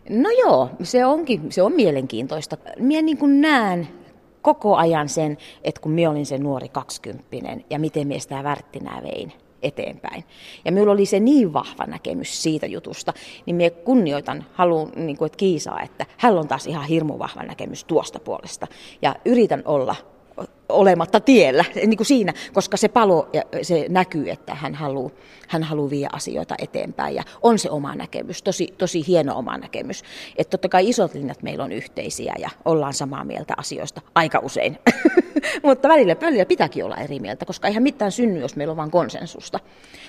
No 0.09 0.31
joo, 0.31 0.71
se 0.83 1.07
onkin, 1.07 1.53
se 1.53 1.63
on 1.63 1.73
mielenkiintoista. 1.73 2.57
Minä 2.79 3.03
niin 3.03 3.19
kuin 3.19 3.41
näen 3.41 3.89
koko 4.43 4.77
ajan 4.77 5.09
sen, 5.09 5.39
että 5.65 5.81
kun 5.81 5.93
minä 5.93 6.11
olin 6.11 6.27
se 6.27 6.39
nuori 6.39 6.69
kaksikymppinen 6.69 7.65
ja 7.71 7.79
miten 7.79 8.07
minä 8.07 8.21
sitä 8.21 8.45
värttinää 8.45 9.03
vein 9.03 9.33
eteenpäin. 9.63 10.25
Ja 10.65 10.73
minulla 10.73 10.93
oli 10.93 11.07
se 11.07 11.21
niin 11.21 11.53
vahva 11.53 11.85
näkemys 11.87 12.43
siitä 12.43 12.67
jutusta, 12.67 13.13
niin 13.47 13.57
minä 13.57 13.71
kunnioitan, 13.71 14.45
haluan 14.53 14.93
niin 14.97 15.17
kuin, 15.17 15.27
että 15.27 15.37
kiisaa, 15.37 15.81
että 15.83 16.07
hän 16.17 16.39
on 16.39 16.49
taas 16.49 16.67
ihan 16.67 16.85
hirmu 16.85 17.19
vahva 17.19 17.43
näkemys 17.43 17.85
tuosta 17.85 18.21
puolesta. 18.21 18.67
Ja 19.03 19.17
yritän 19.25 19.63
olla 19.65 19.97
olematta 20.69 21.21
tiellä 21.21 21.65
niin 21.75 21.97
kuin 21.97 22.07
siinä, 22.07 22.33
koska 22.53 22.77
se 22.77 22.89
palo 22.89 23.29
ja 23.33 23.43
se 23.63 23.87
näkyy, 23.89 24.31
että 24.31 24.55
hän 24.55 24.75
haluaa 24.75 25.11
hän 25.49 25.63
haluaa 25.63 25.91
viedä 25.91 26.09
asioita 26.13 26.55
eteenpäin 26.59 27.15
ja 27.15 27.23
on 27.43 27.59
se 27.59 27.71
oma 27.71 27.95
näkemys, 27.95 28.43
tosi, 28.43 28.75
tosi 28.79 29.07
hieno 29.07 29.39
oma 29.39 29.59
näkemys. 29.59 30.03
Että 30.37 30.51
totta 30.51 30.69
kai 30.69 30.89
isot 30.89 31.15
linjat 31.15 31.43
meillä 31.43 31.65
on 31.65 31.73
yhteisiä 31.73 32.35
ja 32.39 32.51
ollaan 32.65 32.95
samaa 32.95 33.25
mieltä 33.25 33.55
asioista 33.57 34.01
aika 34.15 34.39
usein, 34.39 34.79
mutta 35.63 35.89
välillä, 35.89 36.17
välillä 36.21 36.47
pitääkin 36.47 36.85
olla 36.85 36.97
eri 36.97 37.21
mieltä, 37.21 37.45
koska 37.45 37.69
eihän 37.69 37.83
mitään 37.83 38.13
synny, 38.13 38.41
jos 38.41 38.57
meillä 38.57 38.71
on 38.71 38.77
vain 38.77 38.91
konsensusta. 38.91 39.61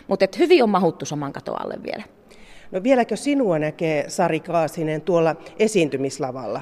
Mutta 0.08 0.26
hyvin 0.40 0.64
on 0.64 0.70
mahuttu 0.70 1.06
saman 1.06 1.34
katoalle 1.34 1.76
vielä. 1.84 2.04
No 2.72 2.84
vieläkö 2.84 3.16
sinua 3.16 3.60
näkee 3.60 4.10
Sari 4.10 4.40
Kaasinen 4.40 5.02
tuolla 5.02 5.36
esiintymislavalla? 5.60 6.62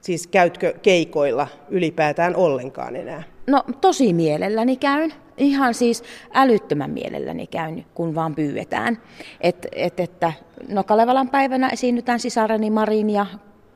Siis 0.00 0.26
käytkö 0.26 0.74
keikoilla 0.82 1.48
ylipäätään 1.68 2.36
ollenkaan 2.36 2.96
enää? 2.96 3.22
No 3.46 3.64
tosi 3.80 4.12
mielelläni 4.12 4.76
käyn. 4.76 5.12
Ihan 5.36 5.74
siis 5.74 6.02
älyttömän 6.34 6.90
mielelläni 6.90 7.46
käyn, 7.46 7.86
kun 7.94 8.14
vaan 8.14 8.34
pyydetään. 8.34 8.98
Et, 9.40 9.66
et, 9.72 10.00
että, 10.00 10.32
no 10.68 10.84
Kalevalan 10.84 11.28
päivänä 11.28 11.68
esiinnytään 11.68 12.20
sisareni 12.20 12.70
Marin 12.70 13.10
ja 13.10 13.26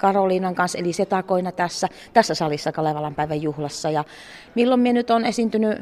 Karoliinan 0.00 0.54
kanssa, 0.54 0.78
eli 0.78 0.92
setakoina 0.92 1.52
tässä, 1.52 1.88
tässä 2.12 2.34
salissa 2.34 2.72
Kalevalan 2.72 3.14
päivän 3.14 3.42
juhlassa. 3.42 3.90
Ja 3.90 4.04
milloin 4.54 4.80
minä 4.80 4.92
nyt 4.92 5.10
on 5.10 5.24
esiintynyt 5.24 5.78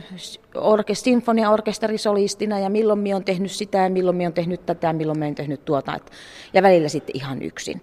orkest, 0.55 1.05
sinfoniaorkesterisolistina 1.05 2.59
ja 2.59 2.71
milloin 2.71 2.99
minä 2.99 3.17
on 3.17 3.25
tehnyt 3.25 3.51
sitä 3.51 3.79
ja 3.79 3.91
milloin 3.91 4.17
minä 4.17 4.29
on 4.29 4.35
tehnyt 4.35 4.67
tätä 4.67 4.87
ja 4.87 4.93
milloin 4.93 5.19
minä 5.19 5.27
olen 5.27 5.35
tehnyt 5.35 5.65
tuota. 5.65 5.95
Et, 5.95 6.11
ja 6.53 6.63
välillä 6.63 6.89
sitten 6.89 7.17
ihan 7.17 7.43
yksin 7.43 7.81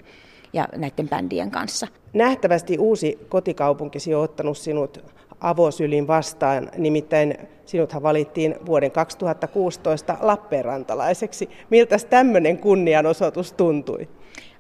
ja 0.54 0.68
näiden 0.76 1.10
bändien 1.10 1.52
kanssa. 1.52 1.88
Nähtävästi 2.14 2.78
uusi 2.78 3.20
kotikaupunkisi 3.30 4.16
on 4.16 4.24
ottanut 4.24 4.58
sinut 4.58 5.04
avosylin 5.40 6.08
vastaan, 6.08 6.72
nimittäin 6.78 7.38
sinuthan 7.66 8.04
valittiin 8.04 8.56
vuoden 8.66 8.92
2016 8.92 10.18
Lappeenrantalaiseksi. 10.22 11.50
Miltä 11.70 11.98
tämmöinen 12.10 12.58
kunnianosoitus 12.58 13.54
tuntui? 13.54 14.08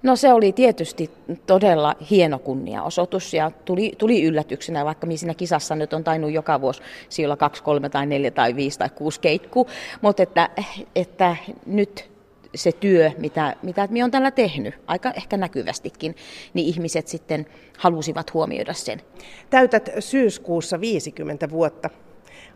No 0.06 0.16
se 0.16 0.34
oli 0.34 0.52
tietysti 0.52 1.12
todella 1.46 1.96
hieno 2.10 2.40
kunniaosoitus 2.40 3.34
ja 3.34 3.52
tuli, 3.66 3.94
tuli 3.98 4.24
yllätyksenä, 4.24 4.86
vaikka 4.86 5.08
minä 5.08 5.18
siinä 5.18 5.34
kisassa 5.34 5.76
nyt 5.76 5.94
on 5.94 6.04
tainnut 6.04 6.32
joka 6.32 6.62
vuosi 6.62 6.82
siellä 7.10 7.36
kaksi, 7.36 7.64
kolme 7.64 7.90
tai 7.90 8.06
neljä 8.06 8.32
tai 8.32 8.56
viisi 8.56 8.80
tai 8.80 8.90
kuusi 8.90 9.20
keikku, 9.20 9.68
mutta 10.02 10.24
että, 10.24 10.50
että 10.96 11.36
nyt 11.66 12.10
se 12.56 12.72
työ, 12.72 13.12
mitä, 13.18 13.56
mitä 13.62 13.88
minä 13.92 14.06
olen 14.06 14.12
tällä 14.12 14.32
tehnyt, 14.32 14.74
aika 14.88 15.12
ehkä 15.12 15.38
näkyvästikin, 15.38 16.16
niin 16.54 16.68
ihmiset 16.68 17.08
sitten 17.08 17.46
halusivat 17.78 18.34
huomioida 18.34 18.74
sen. 18.74 19.02
Täytät 19.50 19.90
syyskuussa 20.00 20.82
50 20.82 21.50
vuotta. 21.50 21.90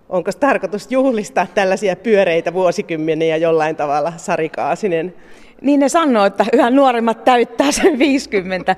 Onko 0.09 0.31
tarkoitus 0.39 0.91
juhlistaa 0.91 1.47
tällaisia 1.55 1.95
pyöreitä 1.95 2.53
vuosikymmeniä 2.53 3.37
jollain 3.37 3.75
tavalla, 3.75 4.13
Sari 4.17 4.49
Kaasinen? 4.49 5.13
Niin 5.61 5.79
ne 5.79 5.89
sanoo, 5.89 6.25
että 6.25 6.45
yhä 6.53 6.69
nuoremmat 6.69 7.23
täyttää 7.23 7.71
sen 7.71 7.99
50. 7.99 8.75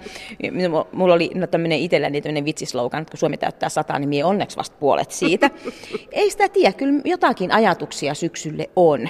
Mulla 0.92 1.14
oli 1.14 1.32
no 1.36 1.48
tämmöinen 1.48 1.80
itselläni 1.80 2.22
tämmöinen 2.22 2.46
vitsislogan, 2.46 3.02
että 3.02 3.12
kun 3.12 3.18
Suomi 3.18 3.38
täyttää 3.38 3.70
100, 3.70 4.00
niin 4.00 4.10
minä 4.10 4.28
onneksi 4.28 4.58
vasta 4.58 4.76
puolet 4.80 5.12
siitä. 5.12 5.50
Ei 6.12 6.30
sitä 6.32 6.50
tiedä, 6.50 6.74
kyllä 6.74 7.02
jotakin 7.06 7.52
ajatuksia 7.52 8.14
syksylle 8.14 8.70
on 8.76 9.10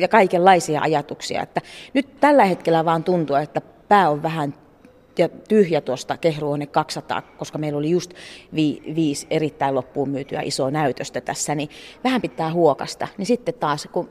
ja 0.00 0.08
kaikenlaisia 0.08 0.80
ajatuksia. 0.80 1.42
Että 1.42 1.60
nyt 1.94 2.20
tällä 2.20 2.44
hetkellä 2.44 2.84
vaan 2.84 3.04
tuntuu, 3.04 3.36
että 3.36 3.60
pää 3.88 4.10
on 4.10 4.22
vähän 4.22 4.54
ja 5.18 5.28
tyhjä 5.28 5.80
tuosta 5.80 6.16
Kehruone 6.16 6.66
200, 6.66 7.22
koska 7.22 7.58
meillä 7.58 7.78
oli 7.78 7.90
just 7.90 8.14
vi, 8.54 8.82
viisi 8.94 9.26
erittäin 9.30 9.74
loppuun 9.74 10.08
myytyä 10.08 10.40
isoa 10.42 10.70
näytöstä 10.70 11.20
tässä, 11.20 11.54
niin 11.54 11.68
vähän 12.04 12.22
pitää 12.22 12.52
huokasta. 12.52 13.08
Niin 13.18 13.26
sitten 13.26 13.54
taas, 13.54 13.88
kun 13.92 14.08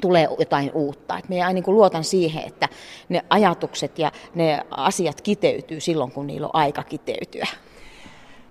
tulee 0.00 0.28
jotain 0.38 0.70
uutta. 0.74 1.18
Et 1.18 1.28
minä 1.28 1.52
niin 1.52 1.64
luotan 1.66 2.04
siihen, 2.04 2.44
että 2.46 2.68
ne 3.08 3.24
ajatukset 3.30 3.98
ja 3.98 4.12
ne 4.34 4.60
asiat 4.70 5.20
kiteytyy 5.20 5.80
silloin, 5.80 6.12
kun 6.12 6.26
niillä 6.26 6.46
on 6.46 6.54
aika 6.54 6.82
kiteytyä. 6.82 7.46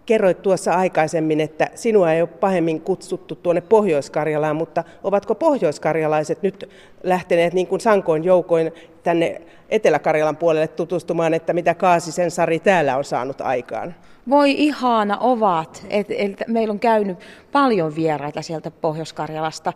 Kerroit 0.06 0.42
tuossa 0.42 0.74
aikaisemmin, 0.74 1.42
että 1.42 1.70
sinua 1.76 2.14
ei 2.14 2.22
ole 2.22 2.30
pahemmin 2.30 2.82
kutsuttu 2.82 3.36
tuonne 3.36 3.62
Pohjois-Karjalaan, 3.62 4.56
mutta 4.56 4.84
ovatko 5.04 5.36
pohjoiskarjalaiset 5.36 6.44
nyt 6.44 6.70
lähteneet 7.04 7.54
niin 7.54 7.68
kuin 7.68 7.82
sankoin 7.82 8.24
joukoin 8.24 8.72
tänne 9.04 9.42
Etelä-Karjalan 9.70 10.38
puolelle 10.38 10.68
tutustumaan, 10.68 11.34
että 11.34 11.54
mitä 11.54 11.74
Kaasisen 11.74 12.32
Sari 12.32 12.60
täällä 12.60 12.98
on 12.98 13.04
saanut 13.04 13.42
aikaan? 13.42 13.96
Voi 14.30 14.52
ihana 14.52 15.18
ovat. 15.18 15.86
Et, 15.90 16.08
et 16.10 16.44
meillä 16.48 16.72
on 16.72 16.80
käynyt 16.80 17.18
paljon 17.52 17.96
vieraita 17.96 18.42
sieltä 18.42 18.72
Pohjois-Karjalasta, 18.72 19.74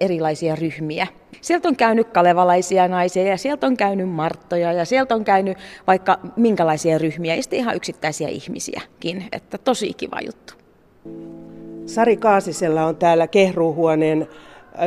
erilaisia 0.00 0.54
ryhmiä. 0.54 1.06
Sieltä 1.40 1.68
on 1.68 1.76
käynyt 1.76 2.08
kalevalaisia 2.08 2.88
naisia 2.88 3.22
ja 3.22 3.36
sieltä 3.36 3.66
on 3.66 3.76
käynyt 3.76 4.08
Marttoja 4.08 4.72
ja 4.72 4.84
sieltä 4.84 5.14
on 5.14 5.24
käynyt 5.24 5.58
vaikka 5.86 6.18
minkälaisia 6.36 6.98
ryhmiä 6.98 7.34
ja 7.34 7.42
sitten 7.42 7.58
ihan 7.58 7.76
yksittäisiä 7.76 8.28
ihmisiäkin. 8.28 9.24
Että 9.32 9.58
tosi 9.58 9.92
kiva 9.94 10.18
juttu. 10.26 10.54
Sari 11.86 12.16
Kaasisella 12.16 12.86
on 12.86 12.96
täällä 12.96 13.26
kehruuhuoneen 13.26 14.28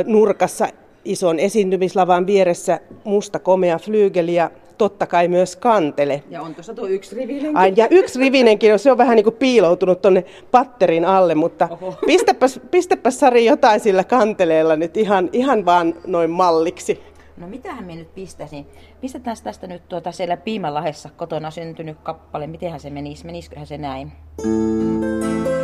nurkassa 0.05 0.67
ison 1.05 1.39
esiintymislavan 1.39 2.27
vieressä 2.27 2.79
musta 3.03 3.39
komea 3.39 3.77
flyygeli 3.79 4.35
ja 4.35 4.51
totta 4.77 5.07
kai 5.07 5.27
myös 5.27 5.55
kantele. 5.55 6.23
Ja 6.29 6.41
on 6.41 6.55
tuossa 6.55 6.73
tuo 6.73 6.87
yksi 6.87 7.15
rivinenkin. 7.15 7.57
Ai, 7.57 7.73
ja 7.75 7.87
yksi 7.91 8.19
rivinenkin, 8.19 8.79
se 8.79 8.91
on 8.91 8.97
vähän 8.97 9.15
niin 9.15 9.23
kuin 9.23 9.35
piiloutunut 9.35 10.01
tuonne 10.01 10.25
patterin 10.51 11.05
alle, 11.05 11.35
mutta 11.35 11.69
pistäpäs, 12.07 12.59
pistäpäs 12.71 13.19
Sari 13.19 13.45
jotain 13.45 13.79
sillä 13.79 14.03
kanteleella 14.03 14.75
nyt 14.75 14.97
ihan, 14.97 15.29
ihan 15.33 15.65
vaan 15.65 15.95
noin 16.07 16.29
malliksi. 16.29 17.03
No 17.37 17.47
mitähän 17.47 17.85
me 17.85 17.95
nyt 17.95 18.15
pistäisin? 18.15 18.65
Pistetään 19.01 19.37
tästä 19.43 19.67
nyt 19.67 19.89
tuota 19.89 20.11
siellä 20.11 20.37
Piimälahessa 20.37 21.09
kotona 21.17 21.51
syntynyt 21.51 21.97
kappale. 22.03 22.47
Mitenhän 22.47 22.79
se 22.79 22.89
menisi? 22.89 23.25
Menisiköhän 23.25 23.67
se 23.67 23.77
näin? 23.77 24.11
Mm. 24.45 25.54